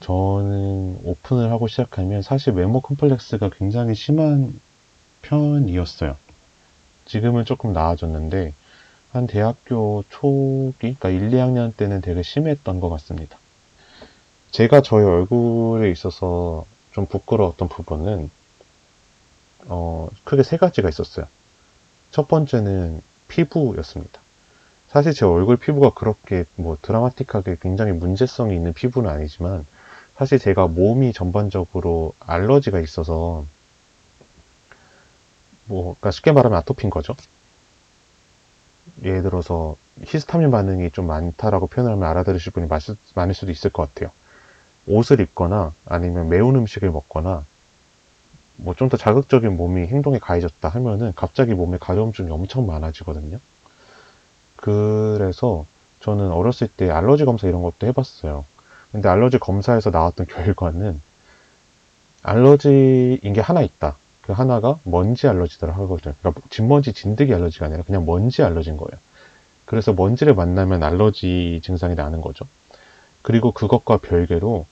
[0.00, 4.58] 저는 오픈을 하고 시작하면 사실 외모 컴플렉스가 굉장히 심한
[5.22, 6.16] 편이었어요.
[7.04, 8.54] 지금은 조금 나아졌는데
[9.14, 13.38] 한 대학교 초기, 그러니까 1, 2학년 때는 되게 심했던 것 같습니다.
[14.50, 18.28] 제가 저의 얼굴에 있어서 좀 부끄러웠던 부분은
[19.66, 21.26] 어, 크게 세 가지가 있었어요.
[22.10, 24.20] 첫 번째는 피부였습니다.
[24.88, 29.64] 사실 제 얼굴 피부가 그렇게 뭐 드라마틱하게 굉장히 문제성이 있는 피부는 아니지만
[30.16, 33.44] 사실 제가 몸이 전반적으로 알러지가 있어서
[35.66, 37.14] 뭐 그러니까 쉽게 말하면 아토피인 거죠.
[39.04, 42.68] 예를 들어서 히스타민 반응이 좀 많다라고 표현하면 알아들으실 분이
[43.14, 44.10] 많을 수도 있을 것 같아요.
[44.86, 47.44] 옷을 입거나 아니면 매운 음식을 먹거나
[48.56, 53.38] 뭐 좀 더 자극적인 몸이 행동에 가해졌다 하면은 갑자기 몸에 가려움증이 엄청 많아지거든요.
[54.56, 55.66] 그래서
[56.00, 58.44] 저는 어렸을 때 알러지 검사 이런 것도 해봤어요.
[58.92, 61.00] 근데 알러지 검사에서 나왔던 결과는
[62.22, 63.96] 알러지인 게 하나 있다.
[64.24, 66.14] 그 하나가 먼지 알러지더라 하거든요.
[66.20, 68.98] 그러니까 진먼지 진드기 알러지가 아니라 그냥 먼지 알러지인 거예요.
[69.66, 72.46] 그래서 먼지를 만나면 알러지 증상이 나는 거죠.
[73.22, 74.66] 그리고 그것과 별개로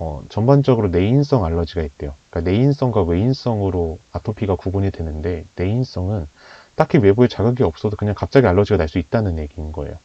[0.00, 2.14] 어, 전반적으로 내인성 알러지가 있대요.
[2.30, 6.26] 그러니까 내인성과 외인성으로 아토피가 구분이 되는데 내인성은
[6.74, 9.96] 딱히 외부에 자극이 없어도 그냥 갑자기 알러지가 날 수 있다는 얘기인 거예요.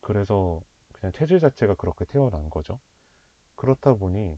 [0.00, 0.62] 그래서
[0.92, 2.80] 그냥 체질 자체가 그렇게 태어난 거죠.
[3.56, 4.36] 그렇다 보니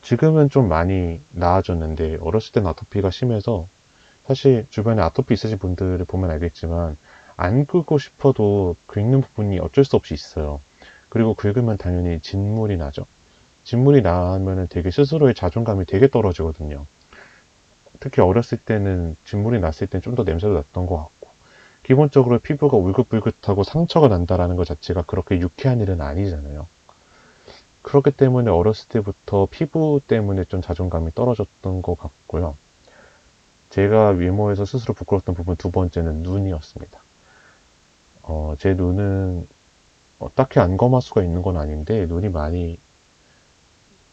[0.00, 3.66] 지금은 좀 많이 나아졌는데 어렸을 때는 아토피가 심해서
[4.26, 6.96] 사실 주변에 아토피 있으신 분들을 보면 알겠지만
[7.36, 10.60] 안 긁고 싶어도 긁는 부분이 어쩔 수 없이 있어요.
[11.08, 13.04] 그리고 긁으면 당연히 진물이 나죠.
[13.64, 16.86] 진물이 나면은 되게 스스로의 자존감이 되게 떨어지거든요.
[18.00, 21.28] 특히 어렸을 때는 진물이 났을 때는 좀 더 냄새도 났던 것 같고
[21.84, 26.66] 기본적으로 피부가 울긋불긋하고 상처가 난다라는 것 자체가 그렇게 유쾌한 일은 아니잖아요.
[27.82, 32.56] 그렇기 때문에 어렸을 때부터 피부 때문에 좀 자존감이 떨어졌던 것 같고요.
[33.70, 37.00] 제가 외모에서 스스로 부끄러웠던 부분 두 번째는 눈이었습니다.
[38.22, 39.46] 어, 제 눈은
[40.20, 42.78] 어, 딱히 안검할 수가 있는 건 아닌데 눈이 많이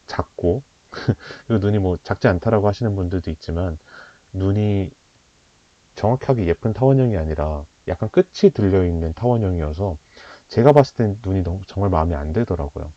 [0.07, 0.63] 작고
[1.47, 3.77] 그리고 눈이 뭐 작지 않다라고 하시는 분들도 있지만
[4.33, 4.91] 눈이
[5.95, 9.97] 정확하게 예쁜 타원형이 아니라 약간 끝이 들려 있는 타원형이어서
[10.47, 12.91] 제가 봤을 땐 눈이 너무 정말 마음에 안 들더라고요.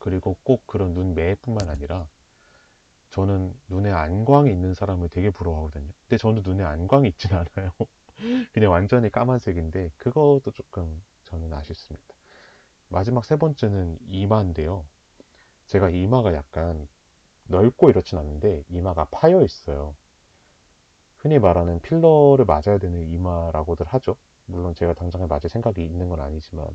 [0.00, 2.08] 그리고 꼭 그런 눈 매뿐만 아니라
[3.10, 5.92] 저는 눈에 안광이 있는 사람을 되게 부러워하거든요.
[6.08, 7.72] 근데 저는 눈에 안광이 있진 않아요.
[8.52, 12.14] 그냥 완전히 까만색인데 그것도 조금 저는 아쉽습니다.
[12.88, 14.86] 마지막 세 번째는 이마인데요.
[15.66, 16.88] 제가 이마가 약간
[17.44, 19.94] 넓고 이렇진 않은데 이마가 파여 있어요.
[21.16, 24.16] 흔히 말하는 필러를 맞아야 되는 이마라고들 하죠.
[24.46, 26.66] 물론 제가 당장에 맞을 생각이 있는 건 아니지만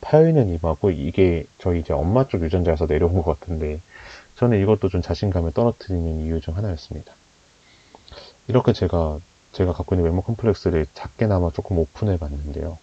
[0.00, 3.80] 파여있는 이마고 이게 저희 이제 엄마 쪽 유전자에서 내려온 것 같은데
[4.36, 7.12] 저는 이것도 좀 자신감을 떨어뜨리는 이유 중 하나였습니다.
[8.48, 9.18] 이렇게 제가
[9.52, 12.78] 제가 갖고 있는 외모 컴플렉스를 작게나마 조금 오픈해 봤는데요.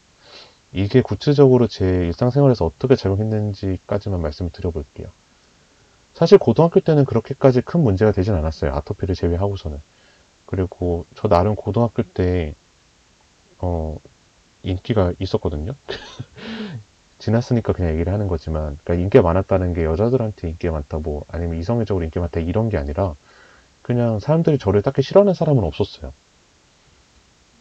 [0.74, 5.08] 이게 구체적으로 제 일상생활에서 어떻게 작용했는지까지만 말씀을 드려볼게요.
[6.14, 8.74] 사실 고등학교 때는 그렇게까지 큰 문제가 되진 않았어요.
[8.74, 9.80] 아토피를 제외하고서는.
[10.48, 12.54] 그리고 저 나름 고등학교 때,
[13.60, 13.98] 어,
[14.64, 15.74] 인기가 있었거든요.
[17.20, 22.04] 지났으니까 그냥 얘기를 하는 거지만, 그러니까 인기가 많았다는 게 여자들한테 인기가 많다, 뭐, 아니면 이성애적으로
[22.04, 23.16] 인기가 많다, 이런 게 아니라,
[23.82, 26.14] 그냥 사람들이 저를 딱히 싫어하는 사람은 없었어요.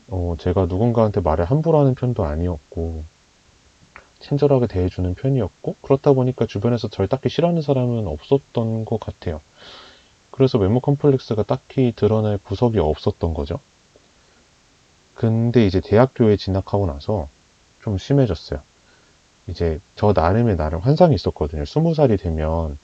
[0.09, 3.03] 어, 제가 누군가한테 말을 함부로 하는 편도 아니었고,
[4.21, 9.41] 친절하게 대해주는 편이었고, 그렇다 보니까 주변에서 저를 딱히 싫어하는 사람은 없었던 것 같아요.
[10.31, 13.61] 그래서 외모 컴플렉스가 딱히 드러날 구석이 없었던 거죠.
[15.15, 17.29] 근데 이제 대학교에 진학하고 나서
[17.83, 18.61] 좀 심해졌어요.
[19.47, 21.65] 이제 저 나름의 나름 환상이 있었거든요.
[21.65, 22.79] 스무 살이 되면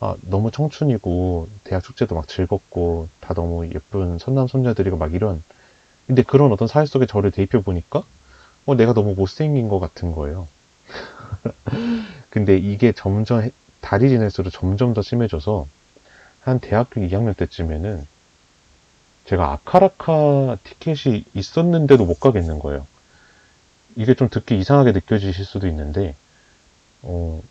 [0.00, 5.42] 아, 너무 청춘이고 대학 축제도 막 즐겁고 다 너무 예쁜 선남 손녀들이고 막 이런
[6.06, 8.02] 근데 그런 어떤 사회 속에 저를 대입해 보니까
[8.66, 10.46] 어, 내가 너무 못생긴 것 같은 거예요.
[12.30, 13.50] 근데 이게 점점
[13.80, 15.66] 달이 지날수록 점점 더 심해져서
[16.40, 18.06] 한 대학교 2학년 때쯤에는
[19.26, 22.86] 제가 아카라카 티켓이 있었는데도 못 가겠는 거예요.
[23.96, 26.14] 이게 좀 듣기 이상하게 느껴지실 수도 있는데,
[27.02, 27.42] 어,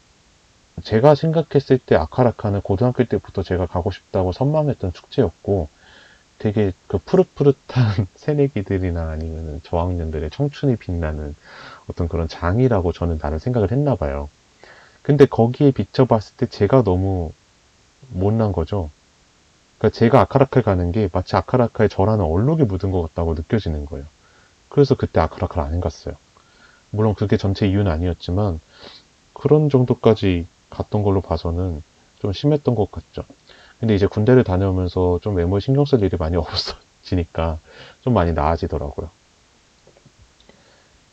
[0.84, 5.70] 제가 생각했을 때 아카라카는 고등학교 때부터 제가 가고 싶다고 선망했던 축제였고,
[6.40, 11.36] 되게 그 푸릇푸릇한 새내기들이나 아니면 저학년들의 청춘이 빛나는
[11.90, 14.30] 어떤 그런 장이라고 저는 나를 생각을 했나 봐요.
[15.04, 17.32] 근데 거기에 비춰봤을 때 제가 너무
[18.10, 18.90] 못난 거죠.
[19.78, 24.06] 그러니까 제가 아카라카에 가는 게 마치 아카라카에 저라는 얼룩이 묻은 것 같다고 느껴지는 거예요.
[24.70, 26.16] 그래서 그때 아카라카를 안 갔어요.
[26.94, 28.60] 물론 그게 전체 이유는 아니었지만
[29.34, 31.82] 그런 정도까지 갔던 걸로 봐서는
[32.22, 33.24] 좀 심했던 것 같죠.
[33.80, 37.58] 근데 이제 군대를 다녀오면서 좀 외모에 신경 쓸 일이 많이 없어지니까
[38.04, 39.10] 좀 많이 나아지더라고요.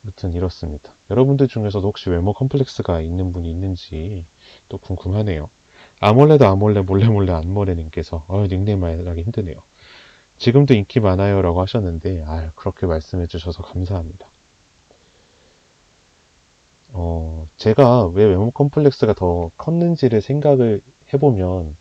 [0.03, 0.93] 아무튼 이렇습니다.
[1.09, 4.23] 여러분들 중에서도 혹시 외모 컴플렉스가 있는 분이 있는지
[4.69, 5.49] 또 궁금하네요.
[5.99, 9.57] 아몰레도 아몰레 몰래 몰래 안몰레님께서 어 닉네임 말하기 힘드네요.
[10.37, 14.30] 지금도 인기 많아요라고 하셨는데 아 그렇게 말씀해 주셔서 감사합니다.
[16.93, 20.81] 어 제가 왜 외모 컴플렉스가 더 컸는지를 생각을
[21.13, 21.75] 해보면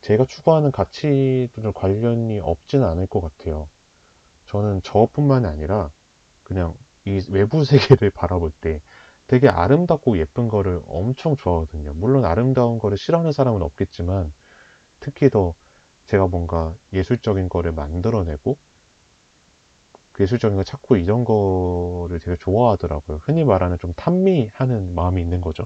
[0.00, 3.68] 제가 추구하는 가치들 관련이 없지는 않을 것 같아요.
[4.46, 5.90] 저는 저뿐만이 아니라
[6.44, 6.74] 그냥
[7.04, 8.80] 이 외부 세계를 바라볼 때
[9.28, 11.92] 되게 아름답고 예쁜 거를 엄청 좋아하거든요.
[11.94, 14.32] 물론 아름다운 거를 싫어하는 사람은 없겠지만
[15.00, 15.54] 특히 더
[16.06, 18.71] 제가 뭔가 예술적인 거를 만들어내고 그
[20.20, 23.20] 예술적인 걸 찾고 이런 거를 되게 좋아하더라고요.
[23.22, 25.64] 흔히 말하는 좀 탐미하는 마음이 있는 거죠.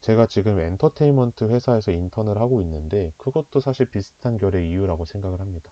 [0.00, 5.70] 제가 지금 엔터테인먼트 회사에서 인턴을 하고 있는데 그것도 사실 비슷한 결의 이유라고 생각을 합니다.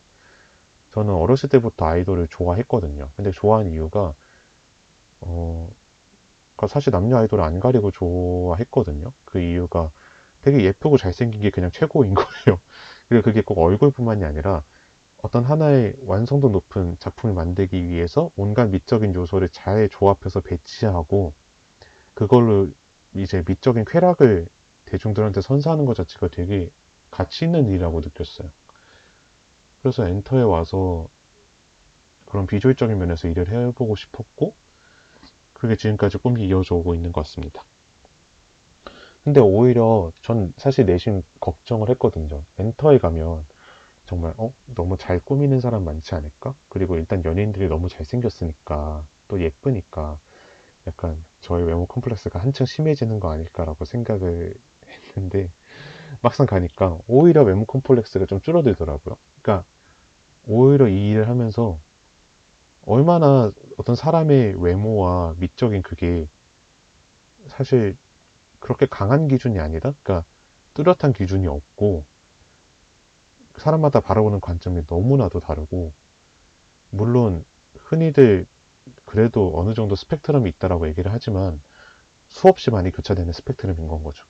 [0.93, 3.11] 저는 어렸을 때부터 아이돌을 좋아했거든요.
[3.17, 4.15] 근데 좋아하는 이유가
[5.21, 5.71] 어
[6.57, 9.13] 그러니까 사실 남녀 아이돌을 안 가리고 좋아했거든요.
[9.25, 9.91] 그 이유가
[10.43, 12.61] 되게 예쁘고 잘생긴 게 그냥 최고인 거예요.
[13.09, 14.63] 그리고 그게 꼭 얼굴뿐만이 아니라
[15.21, 21.33] 어떤 하나의 완성도 높은 작품을 만들기 위해서 온갖 미적인 요소를 잘 조합해서 배치하고
[22.15, 22.69] 그걸로
[23.15, 24.49] 이제 미적인 쾌락을
[24.85, 26.71] 대중들한테 선사하는 것 자체가 되게
[27.11, 28.51] 가치 있는 일이라고 느꼈어요.
[29.83, 31.09] 그래서 엔터에 와서
[32.27, 34.55] 그런 비주얼적인 면에서 일을 해보고 싶었고
[35.53, 37.65] 그게 지금까지 꿈이 이어져 오고 있는 것 같습니다.
[39.25, 42.43] 근데 오히려 전 사실 내심 걱정을 했거든요.
[42.59, 43.45] 엔터에 가면
[44.09, 46.55] 정말 어 너무 잘 꾸미는 사람 많지 않을까?
[46.71, 50.19] 그리고 일단 연예인들이 너무 잘생겼으니까 또 예쁘니까
[50.87, 54.55] 약간 저의 외모 컴플렉스가 한층 심해지는 거 아닐까라고 생각을
[54.87, 55.51] 했는데
[56.23, 59.19] 막상 가니까 오히려 외모 컴플렉스가 좀 줄어들더라고요.
[59.43, 59.67] 그러니까
[60.47, 61.79] 오히려 이 일을 하면서
[62.87, 66.27] 얼마나 어떤 사람의 외모와 미적인 그게
[67.49, 67.95] 사실
[68.59, 70.25] 그렇게 강한 기준이 아니라, 그러니까
[70.73, 72.05] 뚜렷한 기준이 없고
[73.59, 75.93] 사람마다 바라보는 관점이 너무나도 다르고
[76.91, 77.45] 물론
[77.77, 78.47] 흔히들
[79.05, 81.61] 그래도 어느 정도 스펙트럼이 있다라고 얘기를 하지만
[82.29, 84.25] 수없이 많이 교차되는 스펙트럼인 건 거죠.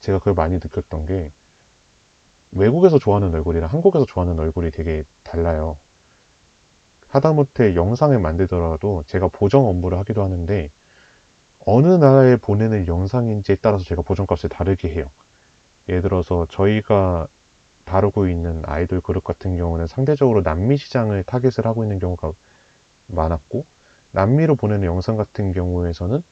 [0.00, 1.30] 제가 그걸 많이 느꼈던 게
[2.52, 5.78] 외국에서 좋아하는 얼굴이랑 한국에서 좋아하는 얼굴이 되게 달라요.
[7.08, 10.70] 하다못해 영상을 만들더라도 제가 보정 업무를 하기도 하는데
[11.64, 15.06] 어느 나라에 보내는 영상인지에 따라서 제가 보정값을 다르게 해요.
[15.88, 17.28] 예를 들어서 저희가
[17.84, 22.32] 다루고 있는 아이돌 그룹 같은 경우는 상대적으로 남미 시장을 타겟을 하고 있는 경우가
[23.08, 23.64] 많았고
[24.12, 26.22] 남미로 보내는 영상 같은 경우에서는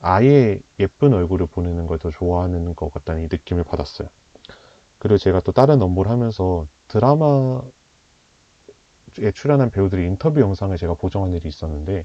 [0.00, 4.08] 아예 예쁜 얼굴을 보내는 걸 더 좋아하는 것 같다는 이 느낌을 받았어요.
[4.98, 7.62] 그리고 제가 또 다른 업무를 하면서 드라마에
[9.34, 12.04] 출연한 배우들의 인터뷰 영상을 제가 보정한 일이 있었는데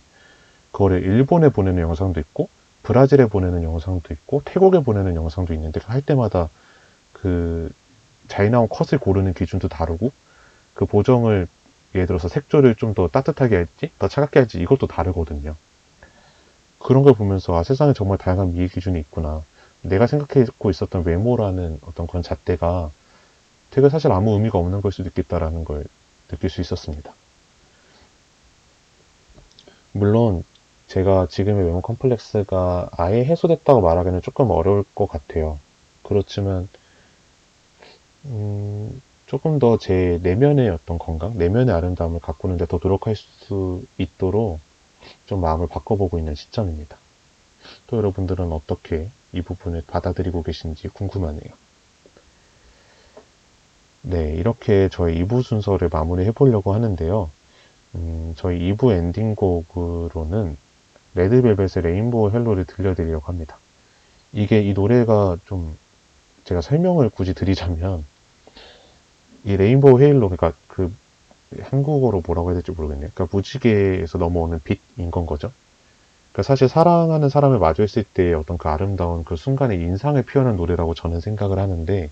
[0.72, 2.50] 그거를 일본에 보내는 영상도 있고
[2.84, 6.50] 브라질에 보내는 영상도 있고 태국에 보내는 영상도 있는데 할 때마다
[7.14, 7.72] 그
[8.28, 10.12] 잘 나온 컷을 고르는 기준도 다르고
[10.74, 11.48] 그 보정을
[11.96, 15.56] 예를 들어서 색조를 좀 더 따뜻하게 할지 더 차갑게 할지 이것도 다르거든요.
[16.80, 19.44] 그런 걸 보면서 아 세상에 정말 다양한 미의 기준이 있구나.
[19.82, 22.90] 내가 생각하고 있었던 외모라는 어떤 그런 잣대가
[23.72, 25.86] 되게 사실 아무 의미가 없는 걸 수도 있겠다라는 걸
[26.30, 27.14] 느낄 수 있었습니다.
[29.92, 30.44] 물론
[30.88, 35.60] 제가 지금의 외모 컴플렉스가 아예 해소됐다고 말하기는 조금 어려울 것 같아요.
[36.04, 36.70] 그렇지만
[38.26, 44.60] 음, 조금 더 제 내면의 어떤 건강, 내면의 아름다움을 가꾸는데 더 노력할 수 있도록
[45.26, 46.98] 좀 마음을 바꿔보고 있는 시점입니다.
[47.88, 51.52] 또 여러분들은 어떻게 이 부분을 받아들이고 계신지 궁금하네요.
[54.04, 57.30] 네, 이렇게 저희 2부 순서를 마무리해 보려고 하는데요.
[57.96, 60.58] 음, 저희 2부 엔딩곡으로는
[61.16, 63.58] 레드벨벳의 Rainbow Halo를 들려드리려고 합니다.
[64.34, 65.78] 이게 이 노래가 좀
[66.48, 68.06] 제가 설명을 굳이 드리자면
[69.44, 70.94] 이 Rainbow Halo 그러니까 그
[71.62, 73.10] 한국어로 뭐라고 해야 될지 모르겠네요.
[73.14, 75.52] 그러니까 무지개에서 넘어오는 빛인 건 거죠.
[76.32, 81.20] 그러니까 사실 사랑하는 사람을 마주했을 때 어떤 그 아름다운 그 순간의 인상을 표현한 노래라고 저는
[81.20, 82.10] 생각을 하는데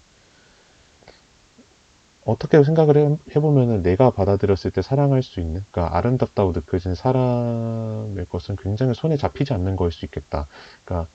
[2.26, 8.58] 어떻게 생각을 해, 해보면은 내가 받아들였을 때 사랑할 수 있는, 그러니까 아름답다고 느껴지는 사람의 것은
[8.58, 10.48] 굉장히 손에 잡히지 않는 거일 수 있겠다.
[10.84, 11.08] 그러니까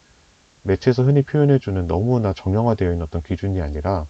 [0.63, 4.07] 매체에서 흔히 표현해주는 너무나 정형화되어 있는 어떤 기준이 아니라,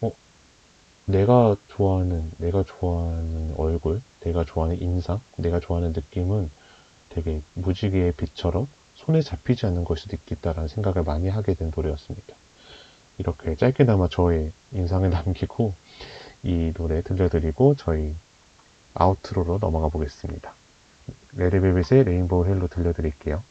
[0.00, 0.12] 어,
[1.06, 6.50] 내가 좋아하는, 내가 좋아하는 얼굴, 내가 좋아하는 인상, 내가 좋아하는 느낌은
[7.10, 12.34] 되게 무지개의 빛처럼 손에 잡히지 않는 걸 수도 있겠다라는 생각을 많이 하게 된 노래였습니다.
[13.18, 15.72] 이렇게 짧게나마 저의 인상을 남기고
[16.42, 18.14] 이 노래 들려드리고 저희
[18.94, 20.52] outro로 넘어가 보겠습니다.
[21.36, 23.42] 레드벨벳의 Rainbow Halo 들려드릴게요.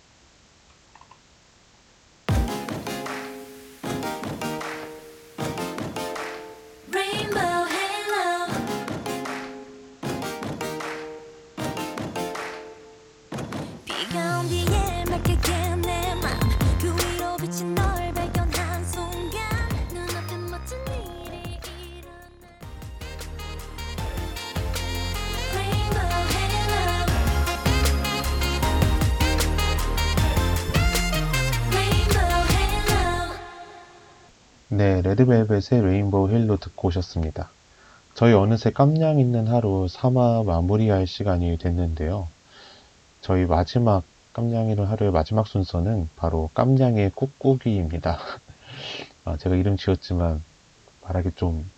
[35.25, 37.49] 레드벨벳의 레인보우 힐로 듣고 오셨습니다.
[38.13, 42.27] 저희 어느새 깜냥 있는 하루 3화 마무리할 시간이 됐는데요.
[43.21, 44.03] 저희 마지막
[44.33, 48.19] 깜냥 있는 하루의 마지막 순서는 바로 깜냥의 꾹꾹이입니다.
[49.25, 50.43] 아, 제가 이름 지었지만
[51.03, 51.69] 말하기 좀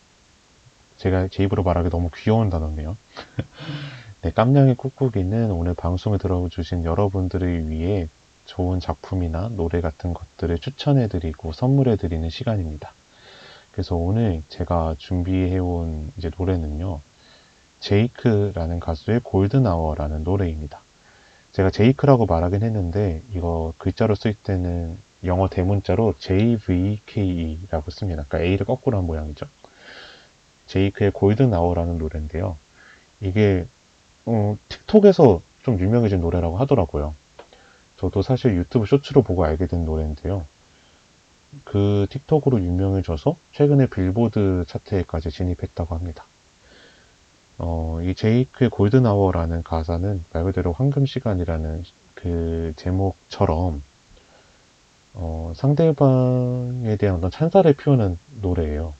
[0.97, 2.97] 제가 제 입으로 말하기 너무 귀여운 단어네요.
[4.23, 8.07] 네, 깜냥의 꾹꾹이는 오늘 방송을 들어주신 여러분들을 위해
[8.45, 12.91] 좋은 작품이나 노래 같은 것들을 추천해드리고 선물해드리는 시간입니다.
[13.77, 16.99] 그래서 오늘 제가 준비해온 이제 노래는요,
[17.79, 20.79] 제이크라는 가수의 골든아워라는 노래입니다.
[21.51, 28.23] 제가 제이크라고 말하긴 했는데, 이거 글자로 쓸 때는 영어 대문자로 JVKE라고 씁니다.
[28.27, 29.45] 그러니까 A를 거꾸로 한 모양이죠.
[30.65, 32.57] 제이크의 골든아워라는 노래인데요.
[33.21, 33.67] 이게,
[34.25, 37.13] 어, 틱톡에서 좀 유명해진 노래라고 하더라고요.
[37.99, 40.47] 저도 사실 유튜브 쇼츠로 보고 알게 된 노래인데요.
[41.63, 46.25] 그 틱톡으로 유명해져서 최근에 빌보드 차트에까지 진입했다고 합니다.
[47.57, 51.85] 어, 이 제이크의 골든아워라는 가사는 말 그대로 황금시간이라는
[52.15, 53.81] 그 제목처럼
[55.13, 58.93] 어, 상대방에 대한 어떤 찬사를 표현한 노래예요.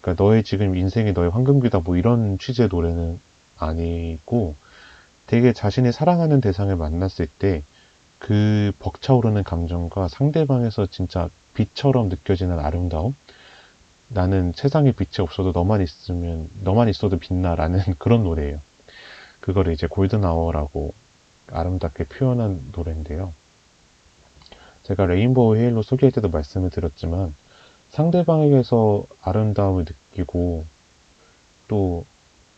[0.00, 3.20] 그러니까 너의 지금 인생이 너의 황금기다 뭐 이런 취지의 노래는
[3.58, 4.56] 아니고
[5.28, 7.62] 되게 자신이 사랑하는 대상을 만났을 때
[8.22, 13.14] 그 벅차오르는 감정과 상대방에서 진짜 빛처럼 느껴지는 아름다움?
[14.08, 18.60] 나는 세상에 빛이 없어도 너만 있으면, 너만 있어도 빛나라는 그런 노래예요.
[19.40, 20.92] 그거를 이제 골든 아워라고
[21.50, 23.32] 아름답게 표현한 노래인데요.
[24.84, 27.34] 제가 레인보우 헤일로 소개할 때도 말씀을 드렸지만,
[27.90, 30.64] 상대방에게서 아름다움을 느끼고,
[31.68, 32.04] 또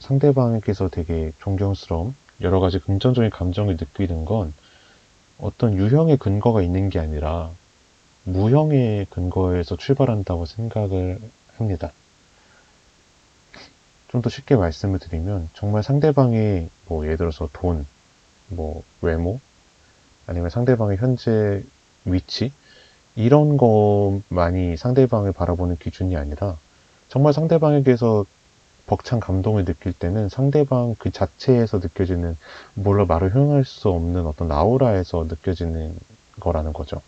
[0.01, 4.53] 상대방에게서 되게 존경스러움, 여러 가지 긍정적인 감정을 느끼는 건
[5.39, 7.51] 어떤 유형의 근거가 있는 게 아니라
[8.25, 11.19] 무형의 근거에서 출발한다고 생각을
[11.57, 11.93] 합니다.
[14.09, 17.85] 좀 더 쉽게 말씀을 드리면 정말 상대방의 뭐 예를 들어서 돈,
[18.47, 19.41] 뭐 외모,
[20.29, 21.65] 아니면 상대방의 현재
[22.05, 22.53] 위치
[23.17, 26.57] 이런 것만이 상대방을 바라보는 기준이 아니라
[27.09, 28.25] 정말 상대방에게서
[28.87, 32.37] 벅찬 감동을 느낄 때는 상대방 그 자체에서 느껴지는
[32.75, 35.97] 뭘로 말을 표현할 수 없는 어떤 아우라에서 느껴지는
[36.39, 37.01] 거라는 거죠.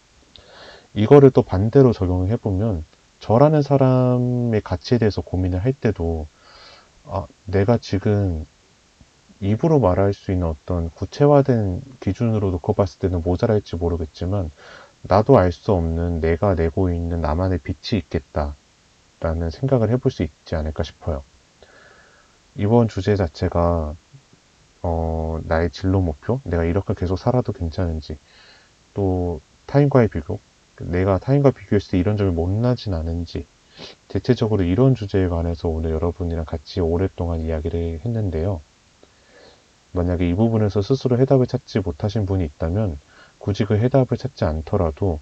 [0.96, 2.84] 이거를 또 반대로 적용을 해보면
[3.20, 6.26] 저라는 사람의 가치에 대해서 고민을 할 때도
[7.06, 8.46] 아, 내가 지금
[9.40, 14.50] 입으로 말할 수 있는 어떤 구체화된 기준으로 놓고 봤을 때는 모자랄지 모르겠지만
[15.02, 20.82] 나도 알 수 없는 내가 내고 있는 나만의 빛이 있겠다라는 생각을 해볼 수 있지 않을까
[20.82, 21.22] 싶어요.
[22.56, 23.94] 이번 주제 자체가
[24.82, 28.18] 어, 나의 진로 목표, 내가 이렇게 계속 살아도 괜찮은지,
[28.94, 30.38] 또 타인과의 비교,
[30.80, 33.46] 내가 타인과 비교했을 때 이런 점이 못나진 않은지,
[34.08, 38.60] 대체적으로 이런 주제에 관해서 오늘 여러분이랑 같이 오랫동안 이야기를 했는데요.
[39.92, 42.98] 만약에 이 부분에서 스스로 해답을 찾지 못하신 분이 있다면,
[43.38, 45.20] 굳이 그 해답을 찾지 않더라도,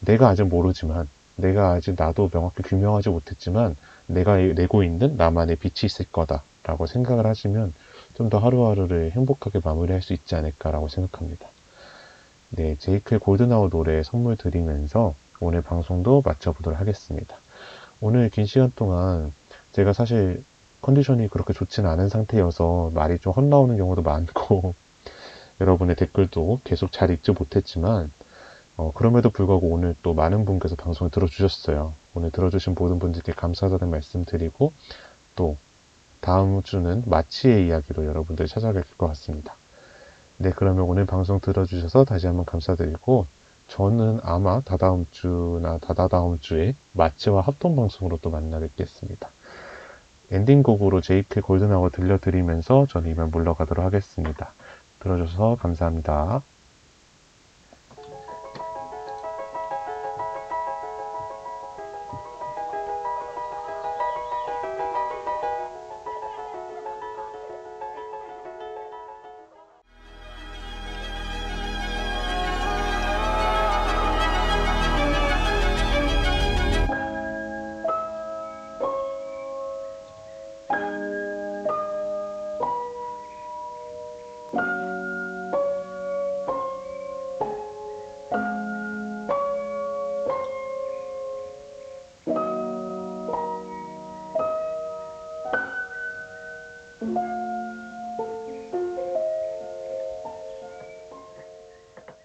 [0.00, 3.76] 내가 아직 모르지만, 내가 아직 나도 명확히 규명하지 못했지만,
[4.06, 7.72] 내가 내고 있는 나만의 빛이 있을 거다 라고 생각을 하시면
[8.14, 11.48] 좀 더 하루하루를 행복하게 마무리할 수 있지 않을까라고 생각합니다.
[12.54, 17.34] 네, 제이크의 골든아워 노래 선물 드리면서 오늘 방송도 마쳐보도록 하겠습니다.
[18.02, 19.32] 오늘 긴 시간 동안
[19.72, 20.44] 제가 사실
[20.82, 24.74] 컨디션이 그렇게 좋지는 않은 상태여서 말이 좀 헛나오는 경우도 많고
[25.62, 28.12] 여러분의 댓글도 계속 잘 읽지 못했지만
[28.76, 31.94] 어, 그럼에도 불구하고 오늘 또 많은 분께서 방송을 들어주셨어요.
[32.14, 34.74] 오늘 들어주신 모든 분들께 감사하다는 말씀 드리고
[35.36, 35.56] 또
[36.20, 39.54] 다음 주는 마치의 이야기로 여러분들 찾아뵐 것 같습니다.
[40.42, 43.26] 네, 그러면 오늘 방송 들어주셔서 다시 한번 감사드리고
[43.68, 49.28] 저는 아마 다다음 주나 다다다음 주에 마치와 합동 방송으로 또 만나 뵙겠습니다.
[50.32, 54.50] 엔딩곡으로 JK 골든아워 들려드리면서 저는 이만 물러가도록 하겠습니다.
[54.98, 56.42] 들어줘서 감사합니다.